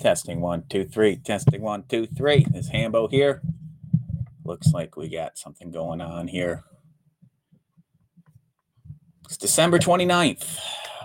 [0.00, 1.16] Testing one, two, three.
[1.16, 2.46] Testing one, two, three.
[2.54, 3.42] Is Hambo here?
[4.44, 6.64] Looks like we got something going on here.
[9.26, 10.58] It's December 29th.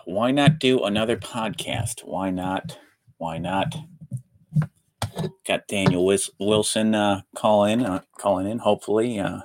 [0.05, 2.05] Why not do another podcast?
[2.05, 2.79] Why not?
[3.17, 3.75] Why not?
[5.45, 6.05] Got Daniel
[6.39, 8.59] Wilson uh, calling uh, calling in.
[8.59, 9.41] Hopefully, uh,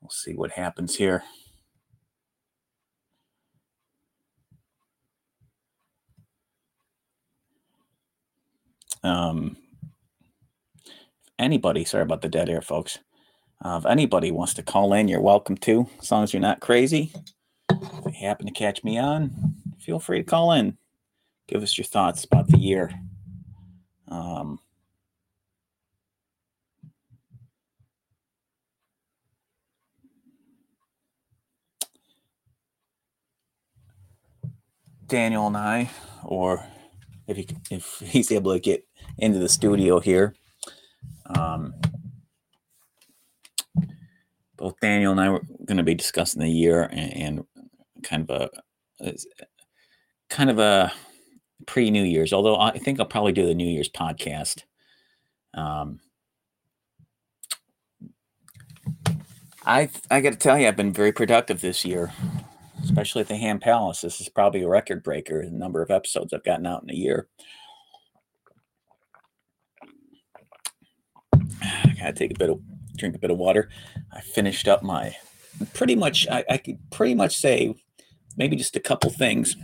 [0.00, 1.22] we'll see what happens here.
[9.02, 9.56] Um,
[11.38, 12.98] anybody, sorry about the dead air, folks.
[13.62, 16.60] Uh, if anybody wants to call in, you're welcome to, as long as you're not
[16.60, 17.12] crazy.
[17.70, 20.76] If you happen to catch me on, feel free to call in.
[21.48, 22.90] Give us your thoughts about the year.
[24.08, 24.60] Um,
[35.06, 35.90] Daniel and I,
[36.24, 36.64] or
[37.30, 38.86] if he if he's able to get
[39.18, 40.34] into the studio here,
[41.26, 41.74] um,
[44.56, 47.44] both Daniel and I were going to be discussing the year and, and
[48.02, 48.50] kind of
[49.00, 49.14] a
[50.28, 50.92] kind of a
[51.66, 52.32] pre New Year's.
[52.32, 54.64] Although I think I'll probably do the New Year's podcast.
[55.54, 56.00] Um,
[59.64, 62.12] I I got to tell you, I've been very productive this year,
[62.82, 64.00] especially at the Ham Palace.
[64.00, 65.44] This is probably a record breaker.
[65.44, 67.28] The number of episodes I've gotten out in a year.
[71.62, 72.60] I gotta take a bit of
[72.96, 73.70] drink a bit of water.
[74.12, 75.16] I finished up my
[75.74, 76.26] pretty much.
[76.30, 77.74] I, I could pretty much say
[78.36, 79.56] maybe just a couple things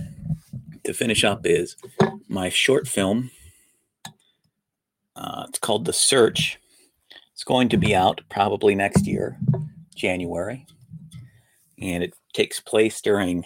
[0.84, 1.77] to finish up is
[2.28, 3.31] my short film.
[5.14, 6.59] Uh, it's called The Search.
[7.33, 9.39] It's going to be out probably next year,
[9.94, 10.67] January.
[11.81, 13.45] And it takes place during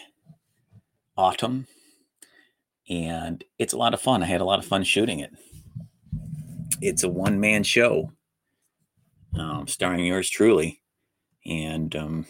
[1.17, 1.69] autumn.
[2.89, 4.21] And it's a lot of fun.
[4.21, 5.31] I had a lot of fun shooting it.
[6.81, 8.11] It's a one man show
[9.39, 10.83] um, starring yours truly.
[11.47, 12.27] And um,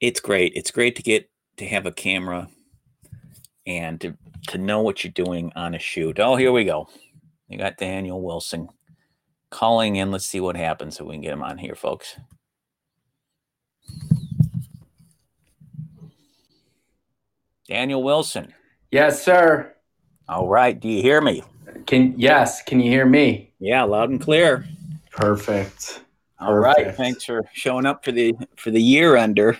[0.00, 0.52] it's great.
[0.54, 2.48] It's great to get to have a camera
[3.66, 4.18] and to,
[4.48, 6.20] to know what you're doing on a shoot.
[6.20, 6.88] Oh, here we go.
[7.48, 8.68] You got Daniel Wilson
[9.50, 10.10] calling in.
[10.10, 12.16] Let's see what happens if we can get him on here, folks.
[17.68, 18.54] Daniel Wilson.
[18.92, 19.74] Yes, sir.
[20.28, 20.78] All right.
[20.78, 21.42] Do you hear me?
[21.86, 23.52] Can yes, can you hear me?
[23.58, 24.64] Yeah, loud and clear.
[25.10, 26.02] Perfect.
[26.38, 26.76] All right.
[26.76, 26.96] Perfect.
[26.96, 29.58] Thanks for showing up for the for the year ender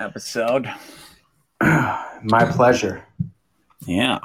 [0.00, 0.70] episode.
[1.60, 3.04] My pleasure.
[3.86, 4.20] Yeah.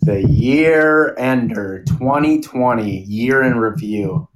[0.00, 4.28] The year ender 2020 year in review.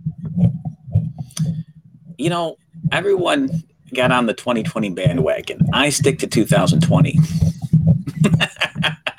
[2.19, 2.57] You know,
[2.93, 3.65] everyone
[3.97, 5.59] got on the 2020 bandwagon.
[5.73, 7.19] I stick to 2020.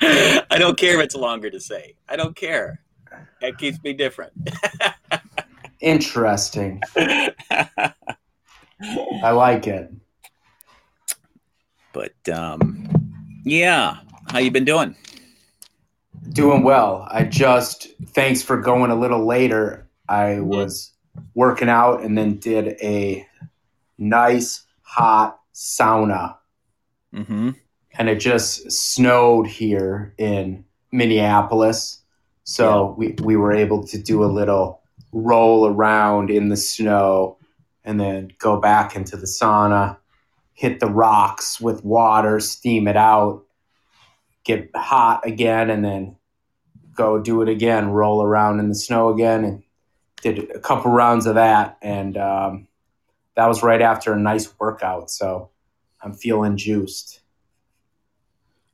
[0.00, 1.96] I don't care if it's longer to say.
[2.08, 2.80] I don't care.
[3.40, 4.32] That keeps me different.
[5.80, 6.80] Interesting.
[6.96, 7.92] I
[9.32, 9.92] like it.
[11.92, 12.88] but um
[13.44, 13.98] yeah,
[14.30, 14.96] how you been doing?
[16.30, 17.06] Doing well.
[17.10, 19.88] I just thanks for going a little later.
[20.08, 20.92] I was
[21.34, 23.26] working out and then did a
[23.98, 26.34] nice hot sauna
[27.14, 27.50] Mm-hmm.
[27.98, 30.62] and it just snowed here in
[30.92, 32.02] Minneapolis.
[32.44, 34.82] So we, we were able to do a little
[35.12, 37.38] roll around in the snow
[37.84, 39.96] and then go back into the sauna,
[40.52, 43.42] hit the rocks with water, steam it out,
[44.44, 46.14] get hot again, and then
[46.94, 49.44] go do it again, roll around in the snow again.
[49.44, 49.62] And
[50.20, 51.78] did a couple rounds of that.
[51.80, 52.67] And um,
[53.38, 55.12] that was right after a nice workout.
[55.12, 55.50] So
[56.02, 57.20] I'm feeling juiced.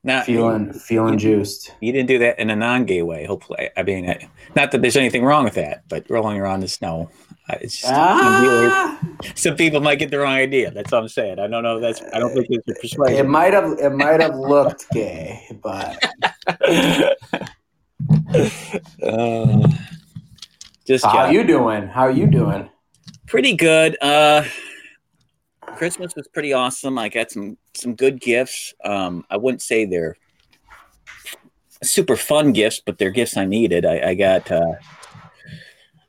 [0.02, 1.72] Now, Feeling feeling juiced.
[1.80, 3.26] you didn't do that in a non-gay way.
[3.26, 4.26] Hopefully, I mean, I-
[4.56, 7.10] not that there's anything wrong with that, but rolling around in the snow,
[7.50, 8.98] uh, it's just Ah,
[9.34, 10.70] some people might get the wrong idea.
[10.70, 11.38] That's all I'm saying.
[11.38, 11.78] I don't know.
[11.78, 16.02] That's I don't think it's a it might have it might have looked gay, but
[19.02, 19.68] uh,
[20.86, 21.86] just how you doing?
[21.86, 22.70] How are you doing?
[23.26, 23.96] Pretty good.
[24.00, 24.44] Uh,
[25.76, 26.98] Christmas was pretty awesome.
[26.98, 28.74] I got some some good gifts.
[28.84, 30.16] Um, I wouldn't say they're
[31.82, 33.84] super fun gifts, but they're gifts I needed.
[33.84, 34.74] I, I got uh,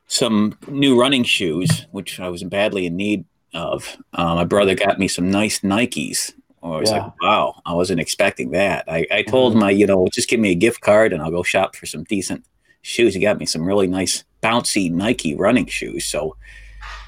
[0.06, 3.24] some new running shoes, which I was badly in need
[3.54, 3.96] of.
[4.12, 6.32] Uh, my brother got me some nice Nikes.
[6.62, 7.04] I was Yeah.
[7.04, 8.84] like, wow, I wasn't expecting that.
[8.88, 11.30] I, I told him, I, you know, just give me a gift card and I'll
[11.30, 12.44] go shop for some decent
[12.82, 13.14] shoes.
[13.14, 16.06] He got me some really nice bouncy Nike running shoes.
[16.06, 16.36] So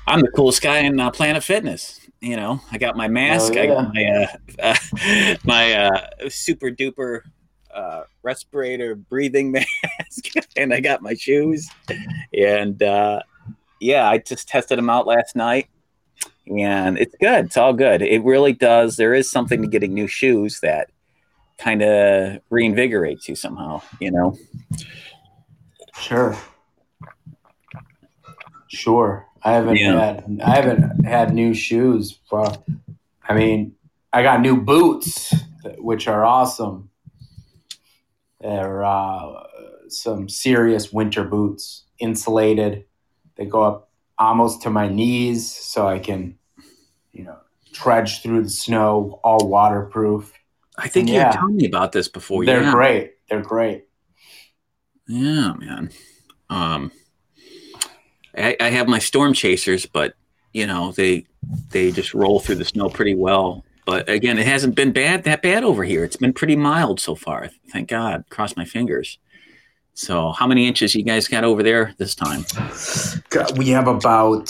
[0.09, 2.01] I'm the coolest guy in uh, Planet Fitness.
[2.21, 4.27] You know, I got my mask, I got my uh,
[4.73, 7.21] uh, my uh, super duper
[7.73, 11.69] uh, respirator breathing mask, and I got my shoes.
[12.33, 13.21] And uh,
[13.81, 15.69] yeah, I just tested them out last night,
[16.47, 17.45] and it's good.
[17.45, 18.01] It's all good.
[18.01, 18.97] It really does.
[18.97, 20.91] There is something to getting new shoes that
[21.59, 23.83] kind of reinvigorates you somehow.
[24.01, 24.39] You know.
[26.01, 26.37] Sure.
[28.69, 29.28] Sure.
[29.43, 29.99] I haven't Yeah.
[30.05, 32.47] had I haven't had new shoes for
[33.29, 33.75] I mean,
[34.13, 35.35] I got new boots
[35.79, 36.91] which are awesome.
[38.41, 39.45] They're uh,
[39.89, 42.85] some serious winter boots, insulated.
[43.37, 46.39] They go up almost to my knees so I can
[47.13, 47.39] you know
[47.73, 50.33] trudge through the snow all waterproof.
[50.77, 51.33] I think Yeah.
[51.35, 52.45] you told me about this before.
[52.45, 52.73] They're yeah.
[52.73, 53.13] great.
[53.29, 53.85] They're great.
[55.07, 55.91] Yeah, man.
[56.51, 56.93] Um,
[58.37, 60.15] I, I have my storm chasers, but
[60.53, 61.27] you know they
[61.71, 63.65] they just roll through the snow pretty well.
[63.87, 66.05] But again, it hasn't been bad that bad over here.
[66.05, 67.49] It's been pretty mild so far.
[67.73, 68.25] Thank God.
[68.31, 69.19] Cross my fingers.
[69.95, 72.45] So, how many inches you guys got over there this time?
[73.57, 74.49] We have about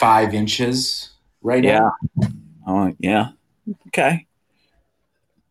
[0.00, 1.10] five inches
[1.42, 1.92] right now.
[2.66, 3.28] Oh, yeah.
[3.88, 4.26] Okay.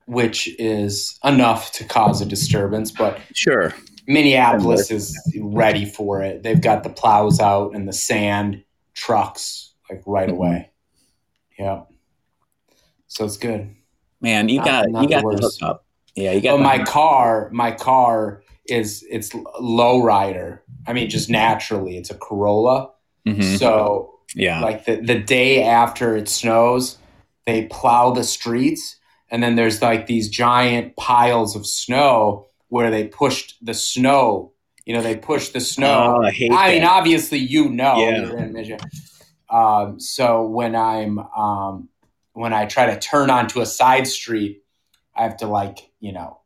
[0.08, 2.92] which is enough to cause a disturbance.
[2.92, 3.74] But Sure.
[4.10, 6.42] Minneapolis is ready for it.
[6.42, 8.64] They've got the plows out and the sand
[8.96, 10.34] trucks like right Mhm.
[10.34, 10.70] away.
[11.60, 11.82] Yeah.
[13.08, 13.70] So it's good.
[14.20, 15.62] Man, you Not- got not you got the worst.
[15.62, 15.86] hookup.
[16.16, 16.88] Yeah, you got But the my hookup.
[16.88, 20.64] car, my car is it's low rider.
[20.88, 22.90] I mean, just naturally, it's a Corolla.
[23.28, 23.60] Mhm.
[23.60, 24.60] So Yeah.
[24.62, 26.98] like the, the day after it snows
[27.46, 28.96] they plow the streets
[29.32, 34.54] and then there's like these giant piles of snow where they pushed the snow
[34.86, 38.38] you know they pushed the snow Oh, I hate i mean obviously you know Yeah.
[38.44, 38.80] in Michigan.
[39.50, 41.90] Um, so when i'm um,
[42.34, 44.64] when i try to turn onto a side street
[45.16, 46.40] i have to like you know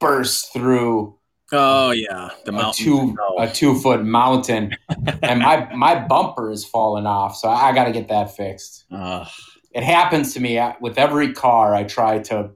[0.00, 1.14] burst through
[1.50, 2.84] Oh yeah, the a mountain.
[2.84, 4.76] two a two foot mountain
[5.22, 8.84] and my my bumper is falling off so i, I got to get that fixed
[8.90, 9.26] Ugh.
[9.72, 12.50] it happens to me I- with every car i try to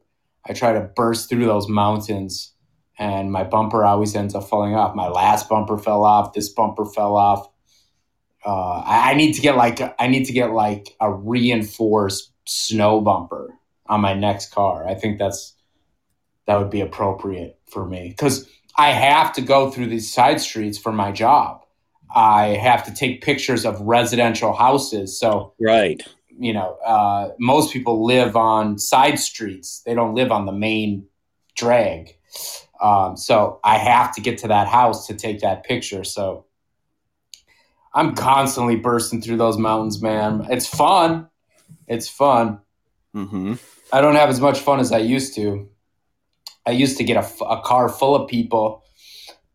[0.47, 2.52] i try to burst through those mountains
[2.99, 4.95] and my bumper always ends up falling off.
[4.95, 6.35] My last bumper fell off.
[6.35, 7.49] This bumper fell off.
[8.45, 13.01] Uh, I, I need to get like i need to get like a reinforced snow
[13.01, 13.55] bumper
[13.87, 14.87] on my next car.
[14.87, 15.55] I think that's
[16.47, 18.09] that would be appropriate for me.
[18.09, 21.63] Because i have to go through these side streets for my job.
[22.15, 25.19] I have to take pictures of residential houses.
[25.19, 26.03] So right.
[26.29, 29.83] you know, uh, most people live on side streets.
[29.87, 31.07] They don't live on the main
[31.57, 32.17] drag.
[32.83, 36.03] Um, so I have to get to that house to take that picture.
[36.05, 36.47] So
[37.95, 40.47] I'm constantly bursting through those mountains, man.
[40.51, 41.29] It's fun.
[41.87, 42.59] It's fun.
[43.15, 43.55] Mm-hmm.
[43.93, 45.69] I don't have as much fun as I used to.
[46.67, 48.83] I used to get a car full of people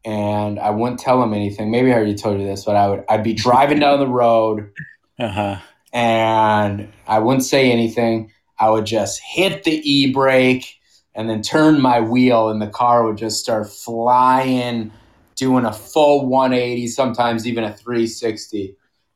[0.06, 1.69] and I wouldn't tell them anything.
[1.71, 4.71] Maybe I already told you this, but I would I'd be driving down the road
[5.19, 5.57] Uh huh.
[5.91, 8.31] and I wouldn't say anything.
[8.59, 10.76] I would just hit the e brake
[11.18, 14.92] and then turn my wheel, and the car would just start flying,
[15.36, 18.75] doing a full 180, sometimes even a 360.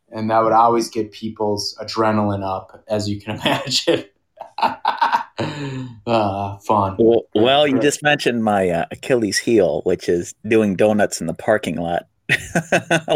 [0.09, 4.06] And that would always get people's adrenaline up, as you can imagine.
[4.57, 6.95] uh, fun.
[6.98, 11.35] Well, well, you just mentioned my uh, Achilles heel, which is doing donuts in the
[11.35, 12.07] parking lot,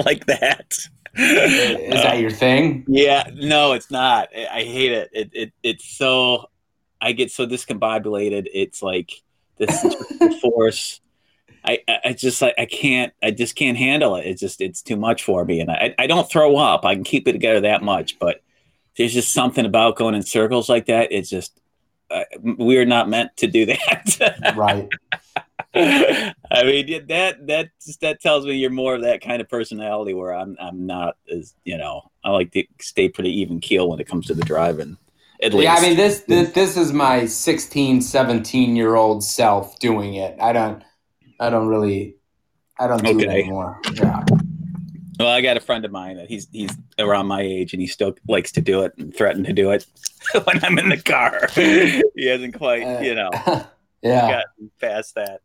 [0.06, 0.78] like that.
[1.18, 2.86] Is that your thing?
[2.88, 4.30] Yeah, no, it's not.
[4.36, 5.10] I I hate it.
[5.14, 6.50] It it it's so
[7.06, 8.48] I get so discombobulated.
[8.52, 9.22] It's like
[9.58, 9.86] this
[10.42, 11.02] force.
[11.64, 14.26] I, I just like I can't I just can't handle it.
[14.26, 16.84] It's just it's too much for me, and I I don't throw up.
[16.84, 18.42] I can keep it together that much, but
[18.98, 21.12] there's just something about going in circles like that.
[21.12, 21.60] It's just
[22.10, 24.56] uh, we're not meant to do that.
[24.56, 24.90] Right.
[25.78, 29.50] I mean yeah, that that just that tells me you're more of that kind of
[29.50, 33.90] personality where I'm I'm not as you know I like to stay pretty even keel
[33.90, 34.98] when it comes to the driving.
[35.46, 35.64] At least.
[35.66, 40.36] Yeah, I mean this, this this is my 16, 17 year old self doing it.
[40.42, 40.82] I don't
[41.40, 42.16] I don't really
[42.80, 43.80] I don't do it anymore.
[43.94, 44.24] Yeah.
[45.20, 47.86] well, I got a friend of mine that he's he's around my age and he
[47.86, 49.86] still likes to do it and threaten to do it
[50.46, 51.48] when I'm in the car.
[51.54, 53.30] he hasn't quite Uh, you know
[54.02, 54.42] yeah.
[54.58, 55.42] gotten past that.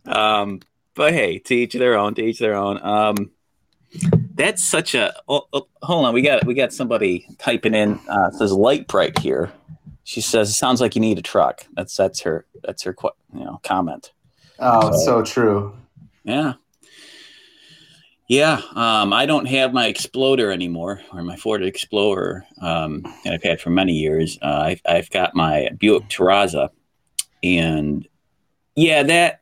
[0.06, 0.60] um,
[0.94, 2.14] but hey, to each their own.
[2.14, 2.82] To each their own.
[2.82, 3.30] Um,
[4.34, 5.14] that's such a.
[5.28, 7.98] Oh, oh, hold on, we got we got somebody typing in.
[8.08, 9.52] Uh, says light bright here.
[10.04, 12.94] She says, it "Sounds like you need a truck." That's that's her that's her
[13.32, 14.12] you know comment.
[14.58, 15.76] Oh, it's so true.
[16.24, 16.54] Yeah.
[18.26, 23.42] Yeah, um, I don't have my Exploder anymore, or my Ford Explorer um, that I've
[23.42, 24.38] had for many years.
[24.40, 26.70] Uh, I've, I've got my Buick Terraza,
[27.42, 28.08] and
[28.74, 29.40] yeah, that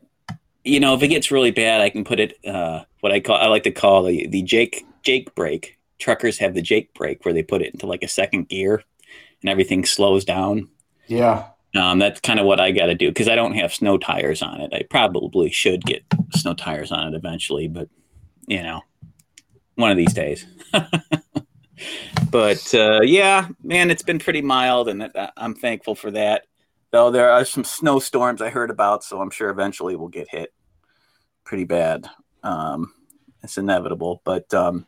[0.64, 3.36] you know, if it gets really bad, I can put it uh, what I call
[3.36, 5.76] I like to call the the Jake Jake brake.
[5.98, 8.82] Truckers have the Jake brake where they put it into like a second gear,
[9.42, 10.68] and everything slows down.
[11.08, 11.48] Yeah.
[11.74, 14.40] Um, that's kind of what I got to do because I don't have snow tires
[14.40, 14.72] on it.
[14.72, 16.04] I probably should get
[16.34, 17.88] snow tires on it eventually, but
[18.46, 18.82] you know,
[19.74, 20.46] one of these days.
[22.30, 26.44] but uh, yeah, man, it's been pretty mild, and I'm thankful for that.
[26.92, 30.52] Though there are some snowstorms I heard about, so I'm sure eventually we'll get hit
[31.42, 32.06] pretty bad.
[32.42, 32.92] Um,
[33.42, 34.86] it's inevitable, but um,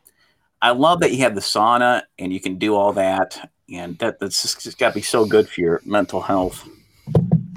[0.61, 4.19] I love that you have the sauna and you can do all that, and that
[4.19, 6.67] that's just got to be so good for your mental health.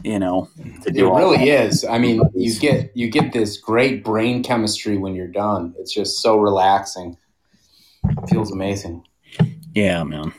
[0.05, 0.49] You know,
[0.87, 1.67] it really that.
[1.67, 1.85] is.
[1.85, 5.75] I mean, you get you get this great brain chemistry when you're done.
[5.79, 7.17] It's just so relaxing.
[8.05, 9.05] It feels amazing.
[9.75, 10.33] Yeah, man.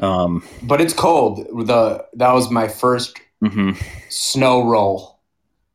[0.00, 1.38] Um, but it's cold.
[1.66, 3.70] The that was my 1st mm-hmm.
[4.08, 5.20] snow roll,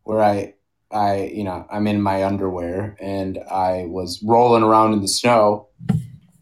[0.03, 0.53] where I
[0.93, 5.67] I you know I'm in my underwear and I was rolling around in the snow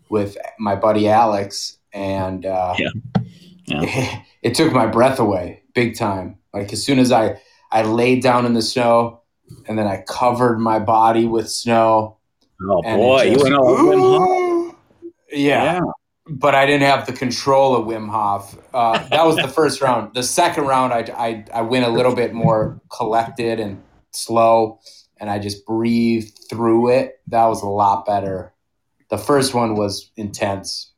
[0.09, 2.89] with my buddy Alex, and uh, yeah.
[3.65, 3.81] yeah.
[3.83, 6.37] It, it took my breath away big time.
[6.53, 7.39] Like as soon as I
[7.71, 9.21] I laid down in the snow,
[9.67, 12.17] and then I covered my body with snow.
[12.61, 14.75] Oh boy, just, you went all
[15.31, 15.73] yeah.
[15.73, 15.81] yeah
[16.29, 18.57] but I didn't have the control of Wim Hof.
[18.73, 20.13] Uh, that was the first round.
[20.13, 23.81] The second round, I, I, I went a little bit more collected and
[24.11, 24.79] slow,
[25.19, 27.19] and I just breathed through it.
[27.27, 28.53] That was a lot better.
[29.09, 30.91] The first one was intense.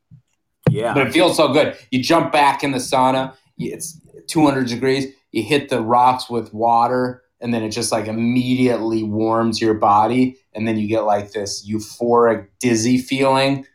[0.70, 0.93] Yeah.
[0.93, 1.77] But it feels so good.
[1.91, 7.24] You jump back in the sauna, it's 200 degrees, you hit the rocks with water,
[7.41, 10.38] and then it just like immediately warms your body.
[10.53, 13.65] And then you get like this euphoric, dizzy feeling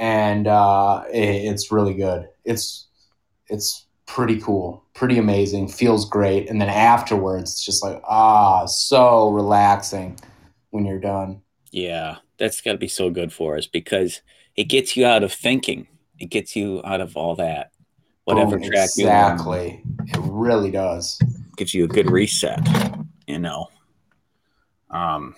[0.00, 2.26] and uh, it, it's really good.
[2.44, 2.88] It's
[3.48, 9.30] it's pretty cool, pretty amazing, feels great, and then afterwards, it's just like ah, so
[9.30, 10.20] relaxing
[10.72, 11.40] when you're done.
[11.70, 14.20] Yeah, that's got to be so good for us because
[14.56, 15.88] it gets you out of thinking.
[16.18, 17.72] It gets you out of all that,
[18.24, 19.82] whatever Boom, track exactly.
[20.06, 21.18] It really does.
[21.56, 22.60] Gives you a good reset.
[23.26, 23.68] You know.
[24.90, 25.34] Um,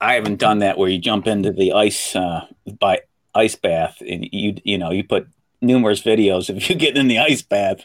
[0.00, 2.46] I haven't done that where you jump into the ice uh,
[2.78, 3.00] by
[3.34, 5.26] ice bath, and you you know you put
[5.60, 7.84] numerous videos of you getting in the ice bath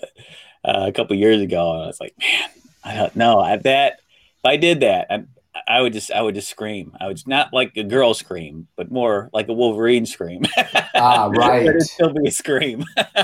[0.67, 2.49] uh, a couple years ago, and I was like, man,
[2.83, 3.39] I don't know.
[3.39, 4.01] I that
[4.37, 5.23] if I did that, I,
[5.67, 6.95] I would just I would just scream.
[6.99, 10.43] I would not like a girl scream, but more like a Wolverine scream.
[10.93, 11.65] Ah, right.
[11.65, 12.83] It'd still be a scream.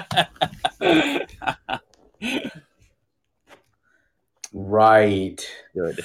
[4.53, 5.45] right.
[5.73, 5.99] Good.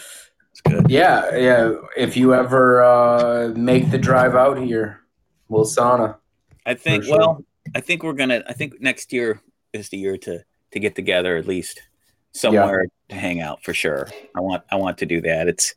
[0.65, 0.91] good.
[0.91, 1.75] Yeah, yeah.
[1.97, 5.01] If you ever uh, make the drive out here,
[5.51, 6.17] Wilsana.
[6.67, 7.05] I think.
[7.05, 7.17] Sure.
[7.17, 8.43] Well, I think we're gonna.
[8.47, 9.41] I think next year
[9.73, 11.83] is the year to to get together at least
[12.33, 13.15] somewhere yeah.
[13.15, 14.09] to hang out for sure.
[14.37, 14.63] I want.
[14.71, 15.49] I want to do that.
[15.49, 15.75] It's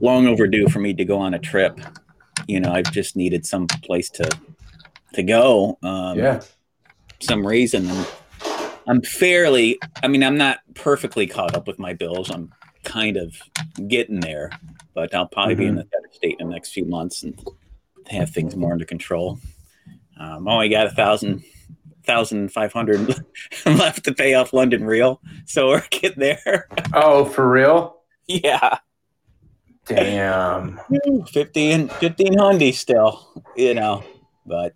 [0.00, 1.80] long overdue for me to go on a trip.
[2.48, 4.28] You know, I've just needed some place to
[5.14, 5.78] to go.
[5.82, 6.40] Um, yeah.
[7.20, 7.88] Some reason.
[7.88, 8.06] And
[8.88, 9.78] I'm fairly.
[10.02, 12.30] I mean, I'm not perfectly caught up with my bills.
[12.30, 12.52] I'm
[12.84, 13.34] kind of
[13.88, 14.50] getting there,
[14.94, 15.60] but I'll probably mm-hmm.
[15.60, 15.80] be in mm-hmm.
[15.80, 17.40] a better state in the next few months and
[18.08, 19.38] have things more under control.
[20.18, 21.42] Um, only got a thousand,
[22.04, 23.22] thousand five hundred
[23.66, 26.68] left to pay off London Real, so we're getting there.
[26.94, 27.98] oh, for real?
[28.26, 28.78] Yeah.
[29.84, 30.80] Damn.
[31.32, 34.04] 15, 1500 still, you know,
[34.46, 34.74] but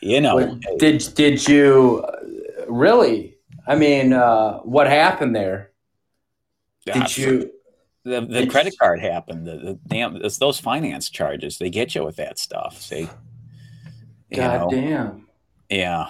[0.00, 0.58] you know.
[0.78, 2.04] Did did you
[2.68, 3.38] really?
[3.66, 5.70] I mean, uh, what happened there?
[6.84, 7.50] Did you?
[8.04, 9.46] the, the credit card happened.
[9.46, 12.80] The, the damn it's those finance charges they get you with that stuff.
[12.80, 13.08] See,
[14.32, 14.70] God know.
[14.70, 15.26] damn.
[15.70, 16.08] Yeah,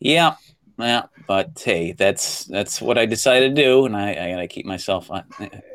[0.00, 0.36] yeah,
[0.78, 1.04] yeah.
[1.26, 5.10] But hey, that's that's what I decided to do, and I, I gotta keep myself,
[5.10, 5.22] uh,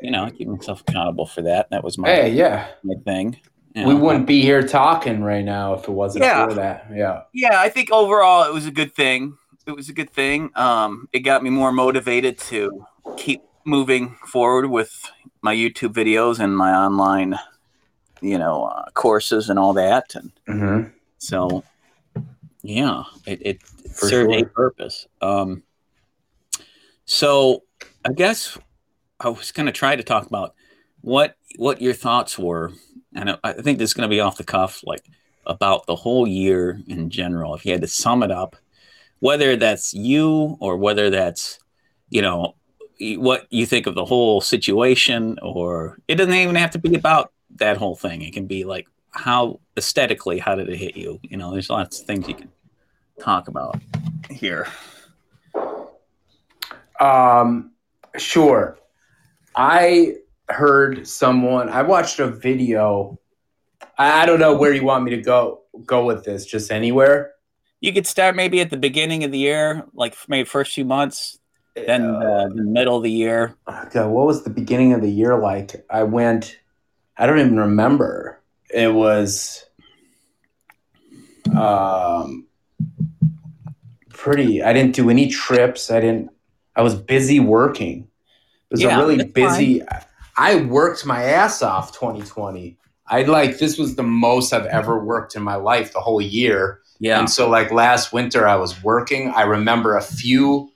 [0.02, 1.70] you know, keep myself accountable for that.
[1.70, 3.36] That was my hey, yeah, my thing.
[3.74, 3.88] You know?
[3.88, 6.46] We wouldn't be here talking right now if it wasn't yeah.
[6.46, 6.86] for that.
[6.92, 7.60] Yeah, yeah.
[7.60, 9.36] I think overall it was a good thing.
[9.66, 10.50] It was a good thing.
[10.54, 15.10] Um, it got me more motivated to keep moving forward with
[15.42, 17.38] my YouTube videos and my online,
[18.20, 20.14] you know, uh, courses and all that.
[20.14, 20.88] And mm-hmm.
[21.18, 21.64] so,
[22.64, 24.38] yeah, it, it served sure.
[24.38, 25.06] a purpose.
[25.20, 25.62] Um,
[27.04, 27.62] so
[28.06, 28.56] I guess
[29.20, 30.54] I was going to try to talk about
[31.02, 32.72] what what your thoughts were,
[33.14, 35.04] and I, I think this is going to be off the cuff, like
[35.44, 37.54] about the whole year in general.
[37.54, 38.56] If you had to sum it up,
[39.20, 41.58] whether that's you or whether that's
[42.08, 42.54] you know
[42.98, 47.30] what you think of the whole situation, or it doesn't even have to be about
[47.56, 48.22] that whole thing.
[48.22, 51.20] It can be like how aesthetically, how did it hit you?
[51.22, 52.50] You know, there's lots of things you can
[53.20, 53.80] talk about
[54.30, 54.66] here.
[57.00, 57.72] Um,
[58.16, 58.78] sure.
[59.54, 60.16] I
[60.48, 61.68] heard someone.
[61.68, 63.18] I watched a video.
[63.98, 66.46] I, I don't know where you want me to go go with this.
[66.46, 67.32] Just anywhere.
[67.80, 71.38] You could start maybe at the beginning of the year, like maybe first few months,
[71.74, 73.56] then uh, the middle of the year.
[73.66, 75.84] God, what was the beginning of the year like?
[75.90, 76.58] I went.
[77.16, 78.40] I don't even remember.
[78.70, 79.64] It was.
[81.54, 82.46] Um.
[84.24, 84.62] Pretty.
[84.62, 85.90] I didn't do any trips.
[85.90, 86.30] I didn't.
[86.74, 88.08] I was busy working.
[88.70, 89.82] It was Yeah, a really busy.
[90.38, 92.78] I worked my ass off 2020.
[93.06, 96.80] I like this was the most I've ever worked in my life the whole year.
[97.00, 97.18] Yeah.
[97.18, 99.28] And so like last winter I was working.
[99.28, 100.70] I remember a few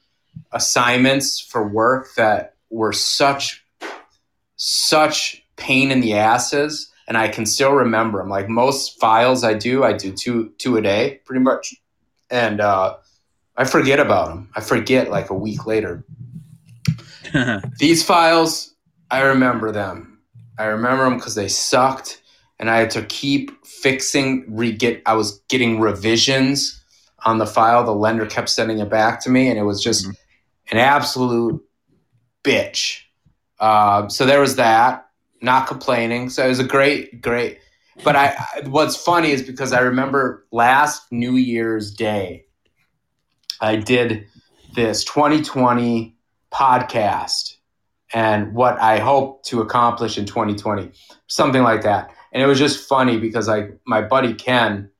[0.52, 3.64] assignments for work that were such
[4.56, 8.28] such pain in the asses and I can still remember them.
[8.28, 11.74] Like most files I do, I do two two a day pretty much.
[12.28, 12.96] And uh
[13.58, 14.48] I forget about them.
[14.56, 16.04] I forget like a week later.
[17.78, 18.74] These files,
[19.10, 20.20] I remember them.
[20.58, 22.22] I remember them because they sucked,
[22.58, 24.44] and I had to keep fixing.
[24.48, 25.02] Re get.
[25.06, 26.82] I was getting revisions
[27.26, 27.84] on the file.
[27.84, 30.14] The lender kept sending it back to me, and it was just Mhm.
[30.72, 31.62] an absolute
[32.44, 33.00] bitch.
[33.60, 35.04] Uh, so there was that.
[35.40, 36.30] Not complaining.
[36.30, 37.58] So it was a great, great.
[38.02, 42.44] But I, I- what's funny is because I remember last New Year's Day,
[43.60, 44.26] I did
[44.74, 46.14] this 2020
[46.52, 47.54] podcast
[48.14, 50.90] and what I hope to accomplish in 2020,
[51.26, 52.10] something like that.
[52.32, 54.90] And it was just funny because like my buddy Ken,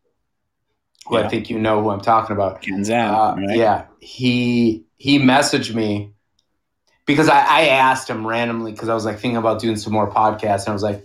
[1.07, 1.29] who I Yeah.
[1.29, 3.38] think you know who I'm talking about, Ken's out.
[3.38, 3.57] uh, right?
[3.57, 6.12] yeah, he he messaged me
[7.07, 10.11] because I, I asked him randomly because I was like thinking about doing some more
[10.11, 11.05] podcasts, and I was like,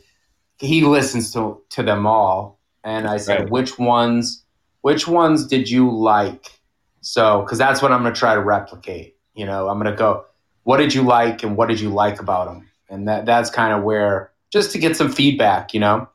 [0.58, 3.50] he listens to to them all, and I said, Right.
[3.50, 4.44] which ones,
[4.82, 6.60] which ones did you like?
[7.04, 9.16] So, because that's what I'm gonna try to replicate.
[9.36, 10.26] You know, I'm gonna go,
[10.64, 13.74] what did you like, and what did you like about them, and that that's kind
[13.74, 16.08] of where just to get some feedback, you know.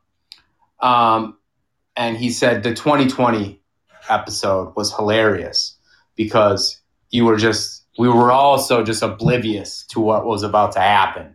[0.80, 1.36] Um,
[1.96, 3.60] and he said the 2020
[4.08, 5.76] episode was hilarious
[6.16, 11.34] because you were just we were also just oblivious to what was about to happen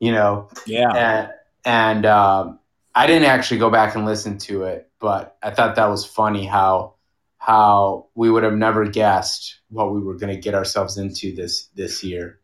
[0.00, 0.90] you know Yeah.
[0.94, 1.30] and
[1.64, 2.58] and um,
[2.94, 6.44] i didn't actually go back and listen to it but i thought that was funny
[6.44, 6.95] how
[7.46, 11.68] how we would have never guessed what we were going to get ourselves into this
[11.74, 12.40] this year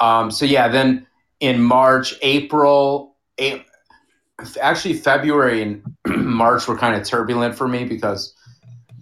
[0.00, 1.06] um, so yeah then
[1.40, 3.64] in march april a-
[4.60, 8.34] actually february and march were kind of turbulent for me because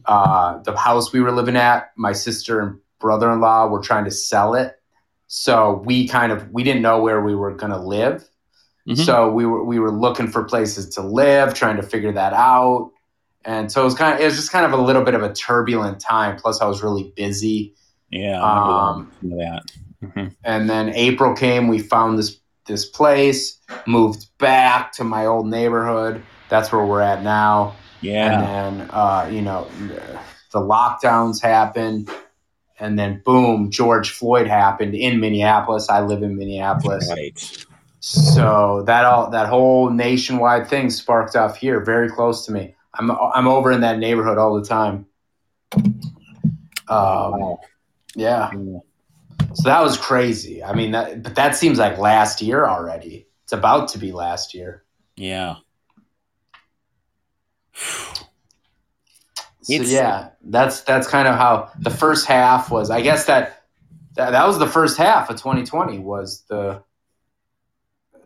[0.09, 4.55] uh, the house we were living at, my sister and brother-in-law were trying to sell
[4.55, 4.75] it.
[5.27, 8.27] So we kind of we didn't know where we were going to live.
[8.89, 9.05] Mhm.
[9.05, 12.91] So we were we were looking for places to live, trying to figure that out.
[13.49, 15.23] And so it was kind of it was just kind of a little bit of
[15.23, 16.37] a turbulent time.
[16.37, 17.75] Plus, I was really busy.
[18.11, 18.37] yeah.
[18.37, 19.63] Remember um, that.
[20.05, 20.37] Mhm.
[20.45, 26.23] And then April came, we found this this place, moved back to my old neighborhood.
[26.51, 27.75] That's where we're at now.
[28.03, 28.39] Yeah.
[28.39, 29.67] And then, uh, you know,
[30.53, 32.11] the lockdowns happened.
[32.79, 35.89] And then, boom, George Floyd happened in Minneapolis.
[35.89, 37.09] I live in Minneapolis.
[37.09, 37.67] Right.
[38.01, 42.75] So that all that whole nationwide thing sparked off here, very close to me.
[42.99, 45.07] I'm I'm over in that neighborhood all the time.
[46.89, 47.57] Um,
[48.17, 48.51] Yeah.
[49.55, 50.63] so that was crazy.
[50.65, 53.27] I mean, that but that seems like last year already.
[53.45, 54.85] It's about to be last year.
[55.17, 55.57] Yeah.
[59.63, 62.91] So It's- yeah, that's that's kind of how the first half was.
[62.91, 63.65] I guess that
[64.15, 66.83] that, that was the first half of 2020 was the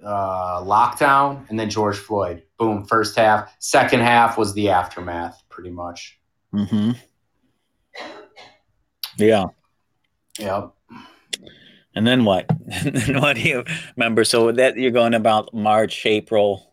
[0.04, 2.42] uh, lockdown and then George Floyd.
[2.62, 3.52] Boom, first half.
[3.58, 6.20] Second half was the aftermath, pretty much.
[6.52, 6.92] hmm
[9.18, 9.46] Yeah.
[10.38, 10.72] Yep.
[11.96, 12.46] And then what?
[13.08, 13.64] What do you
[13.96, 14.22] remember?
[14.22, 16.72] So that you're going about March, April,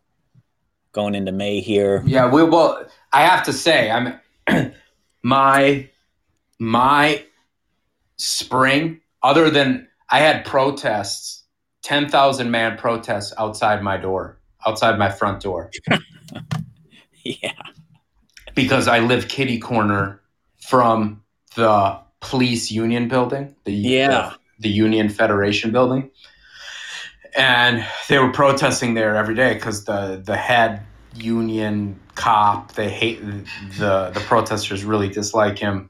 [0.91, 2.03] going into May here.
[2.05, 2.85] Yeah, we well.
[3.11, 4.19] I have to say, I'm
[5.23, 5.89] my
[6.59, 7.25] my
[8.17, 9.01] spring.
[9.23, 11.45] Other than I had protests,
[11.81, 15.71] ten thousand man protests outside my door, outside my front door,
[17.23, 17.51] Yeah.
[18.55, 20.21] because I live kitty corner
[20.61, 21.23] from
[21.55, 23.55] the police union building.
[23.65, 24.33] The Yeah.
[24.57, 26.09] the, the Union Federation building,
[27.37, 30.81] and they were protesting there every day because the the head
[31.15, 33.19] union cop they hate
[33.79, 35.89] the the protesters really dislike him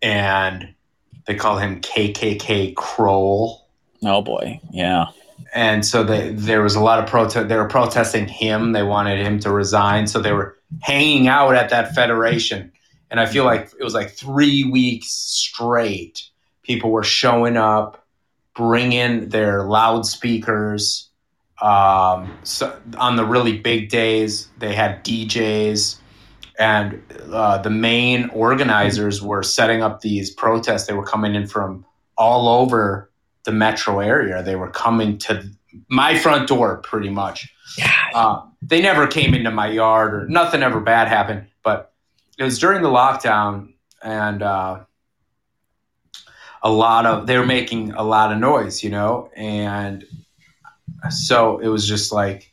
[0.00, 0.74] and
[1.26, 3.66] they call him KKK Kroll
[4.04, 4.60] Oh boy.
[4.70, 5.06] Yeah.
[5.54, 9.18] And so they, there was a lot of protest they were protesting him they wanted
[9.18, 12.70] him to resign so they were hanging out at that federation
[13.10, 16.28] and i feel like it was like three weeks straight
[16.62, 18.04] people were showing up
[18.58, 21.08] bringing their loudspeakers.
[21.62, 25.96] Um, so on the really big days, they had DJs,
[26.58, 27.00] and
[27.32, 30.88] uh, the main organizers were setting up these protests.
[30.88, 33.07] They were coming in from all over
[33.48, 34.42] the metro area.
[34.42, 35.42] They were coming to
[35.88, 37.50] my front door, pretty much.
[38.14, 41.46] Uh, they never came into my yard, or nothing ever bad happened.
[41.62, 41.92] But
[42.38, 44.80] it was during the lockdown, and uh,
[46.62, 50.04] a lot of they were making a lot of noise, you know, and
[51.08, 52.52] so it was just like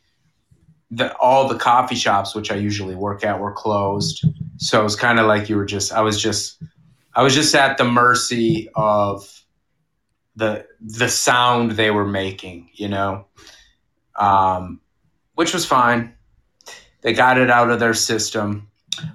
[0.92, 4.24] the all the coffee shops which I usually work at were closed.
[4.58, 6.62] So it was kind of like you were just I was just
[7.16, 9.45] I was just at the mercy of
[10.36, 13.26] the the sound they were making, you know,
[14.16, 14.82] um,
[15.36, 16.14] which was fine.
[17.02, 18.70] They got it out of their system.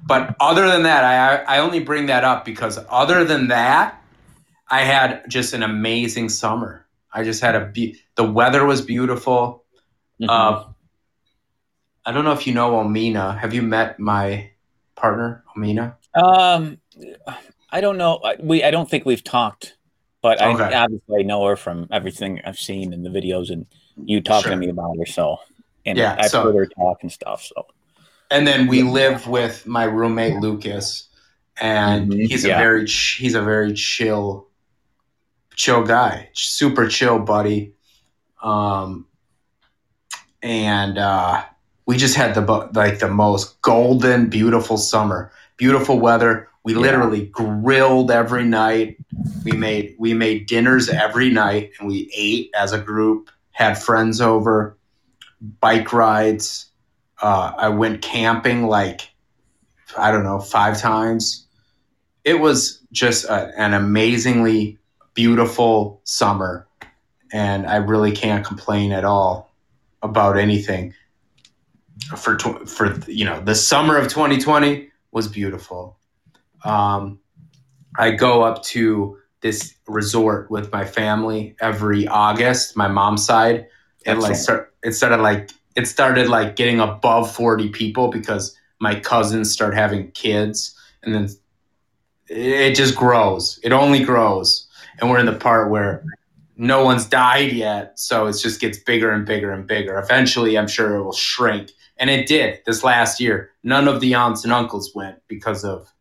[0.06, 4.02] But other than that, I I only bring that up because other than that,
[4.70, 6.87] I had just an amazing summer.
[7.12, 9.64] I just had a be- the weather was beautiful.
[10.20, 10.28] Mhm.
[10.28, 10.64] Uh,
[12.04, 13.38] I don't know if you know Omina.
[13.38, 14.50] Have you met my
[14.96, 15.94] partner, Omina?
[16.14, 16.78] Um,
[17.70, 18.20] I don't know.
[18.38, 19.76] We I don't think we've talked,
[20.22, 23.66] but I obviously know her from everything I've seen in the videos and
[24.04, 24.50] you talking Sure.
[24.52, 25.06] to me about her.
[25.06, 25.38] So,
[25.87, 27.42] and Yeah, I've so- heard her talk and stuff.
[27.44, 27.66] So,
[28.30, 31.09] And then we live with my roommate Lucas,
[31.61, 32.54] and Mhm, he's yeah.
[32.56, 34.46] a very he's a very chill,
[35.56, 37.72] chill guy, super chill buddy.
[38.42, 39.06] Um,
[40.42, 41.42] and uh,
[41.87, 42.40] we just had the
[42.74, 46.48] like the most golden, beautiful summer, beautiful weather.
[46.70, 46.83] We Yeah.
[46.83, 48.96] literally grilled every night.
[49.44, 53.28] We made we made dinners every night, and we ate as a group.
[53.50, 54.78] Had friends over,
[55.61, 56.66] bike rides.
[57.20, 59.11] Uh, I went camping like
[59.98, 61.46] I don't know five times.
[62.22, 64.78] It was just a, an amazingly
[65.14, 66.68] beautiful summer,
[67.33, 69.52] and I really can't complain at all
[70.02, 70.94] about anything.
[72.16, 75.96] For tw- for you know the summer of 2020 was beautiful.
[76.64, 77.20] Um,
[77.96, 83.66] I go up to this resort with my family every August, my mom's side,
[84.06, 88.98] and like start, it started like it started like getting above 40 people because my
[88.98, 90.76] cousins start having kids.
[91.02, 91.28] And then
[92.28, 93.60] it just grows.
[93.62, 94.68] It only grows.
[95.00, 96.04] And we're in the part where
[96.56, 97.98] no one's died yet.
[97.98, 99.98] So it just gets bigger and bigger and bigger.
[99.98, 101.70] Eventually i'm sure it will shrink.
[101.96, 103.50] And it did this last year.
[103.62, 105.92] None of the aunts and uncles went because of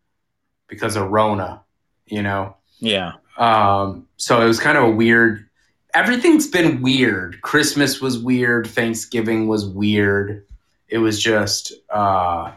[0.70, 1.62] because of rona
[2.08, 5.46] you know yeah, um, so it was kind of a weird.
[5.94, 7.42] Everything's been weird.
[7.42, 8.68] Christmas was weird.
[8.68, 10.46] Thanksgiving was weird.
[10.88, 12.52] It was just uh,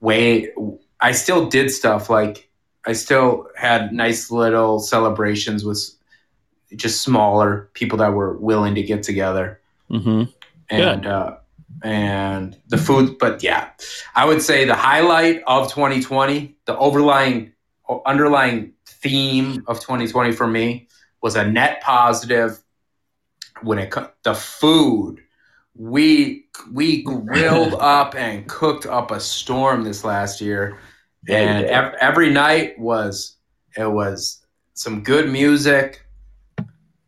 [0.00, 0.50] way.
[1.00, 2.48] I still did stuff like
[2.84, 5.78] I still had nice little celebrations with
[6.74, 10.24] just smaller people that were willing to get together hmm
[10.70, 11.36] and uh,
[11.82, 13.18] and the food.
[13.18, 13.70] But yeah,
[14.14, 17.52] I would say the highlight of 2020, the overlying
[18.06, 20.88] underlying theme of 2020 for me
[21.20, 22.62] was a net positive
[23.62, 25.20] when it co- the food.
[25.74, 30.78] We we grilled up and cooked up a storm this last year.
[31.28, 33.36] And ev- every night was
[33.76, 36.04] it was some good music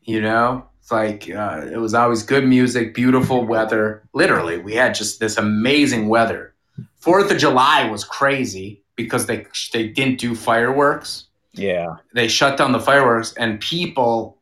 [0.04, 4.02] you know it's like uh, it was always good music beautiful weather.
[4.12, 6.54] Literally we had just this amazing weather.
[6.96, 11.24] Fourth of july was crazy because they they didn't do fireworks.
[11.54, 14.36] Yeah, they shut down the fireworks and people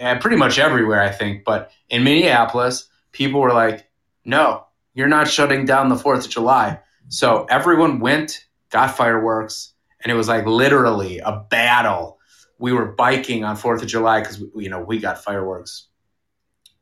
[0.00, 3.88] and pretty much everywhere i think but in minneapolis people were like
[4.26, 6.80] no you're not shutting down the fourth of july.
[7.08, 12.15] So everyone went got fireworks and it was like literally a battle
[12.58, 15.88] we were biking on fourth of july because you know we got fireworks.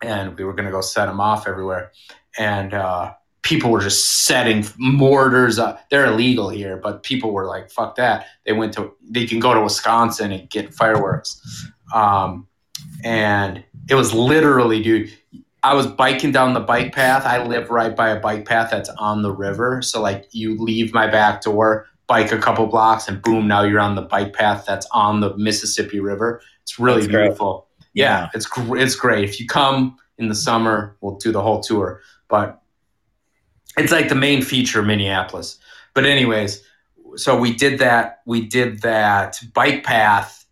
[0.03, 1.93] And we were going to go set them off everywhere.
[2.37, 5.89] And uh, people were just setting mortars up.
[5.89, 8.27] They're illegal here but people were like fuck that.
[8.45, 11.71] They went to they can go to wisconsin and get fireworks.
[11.95, 12.49] Um,
[13.03, 15.13] and it was literally dude
[15.65, 17.25] i was biking down the bike path.
[17.25, 19.81] I live right by a bike path that's on the river.
[19.81, 23.81] So like you leave my back door bike a couple blocks and boom now you're
[23.81, 28.47] on the bike path that's on the mississippi river it's really That's beautiful yeah, it's
[28.47, 29.25] gr- it's great.
[29.25, 32.03] If you come in the summer, we'll do the whole tour.
[32.29, 32.61] But
[33.79, 35.59] it's like the main feature of Minneapolis.
[35.95, 36.63] But anyways,
[37.17, 38.21] so we did that.
[38.27, 40.45] We did that bike path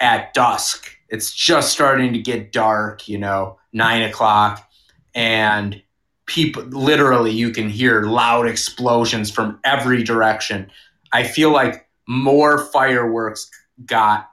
[0.00, 0.90] at dusk.
[1.08, 3.06] It's just starting to get dark.
[3.06, 4.66] You know, nine o'clock,
[5.14, 5.82] and
[6.26, 10.70] people literally you can hear loud explosions from every direction.
[11.12, 13.50] I feel like more fireworks
[13.84, 14.30] got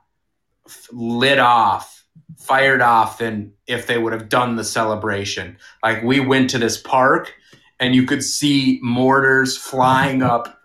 [0.92, 2.04] lit off
[2.38, 5.58] fired off than if they would have done the celebration.
[5.82, 7.34] Like we went to this park
[7.80, 10.60] and you could see mortars flying up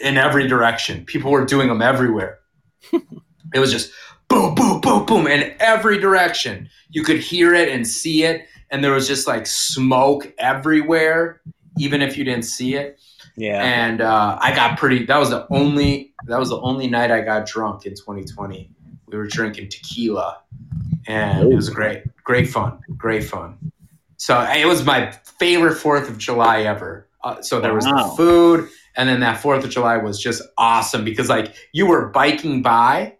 [0.00, 1.04] in every direction.
[1.04, 2.40] People were doing them everywhere.
[3.54, 3.92] it was just
[4.28, 6.68] boom, boom, boom, boom in every direction.
[6.90, 11.42] You could hear it and see it, and there was just like smoke everywhere,
[11.78, 12.98] even if you didn't see it.
[13.36, 13.62] Yeah.
[13.62, 15.04] And uh, I got pretty.
[15.06, 16.14] That was the only.
[16.26, 18.70] That was the only night I got drunk in 2020.
[19.06, 20.38] We were drinking tequila,
[21.06, 23.72] and it was great, great fun, great fun.
[24.16, 27.08] So it was my favorite Fourth of July ever.
[27.22, 28.08] Uh, so there was Wow.
[28.08, 32.08] the food, and then that Fourth of July was just awesome because like you were
[32.08, 33.16] biking by,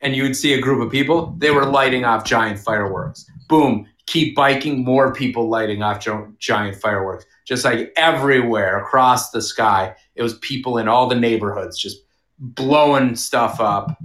[0.00, 1.34] and you would see a group of people.
[1.38, 3.24] They were lighting off giant fireworks.
[3.48, 3.86] Boom!
[4.06, 6.06] Keep biking, more people lighting off
[6.38, 7.24] giant fireworks.
[7.44, 12.04] Just like everywhere across the sky, it was people in all the neighborhoods just
[12.38, 13.96] blowing stuff up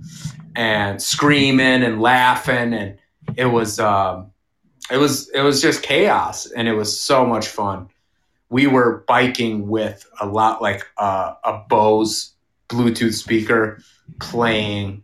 [0.56, 2.98] and screaming and laughing, and
[3.36, 3.80] it was.
[3.80, 4.32] Um,
[4.90, 7.90] it was it was just chaos and it was so much fun
[8.50, 12.34] we were biking with a lot like uh, a bose
[12.70, 13.80] bluetooth speaker
[14.20, 15.04] playing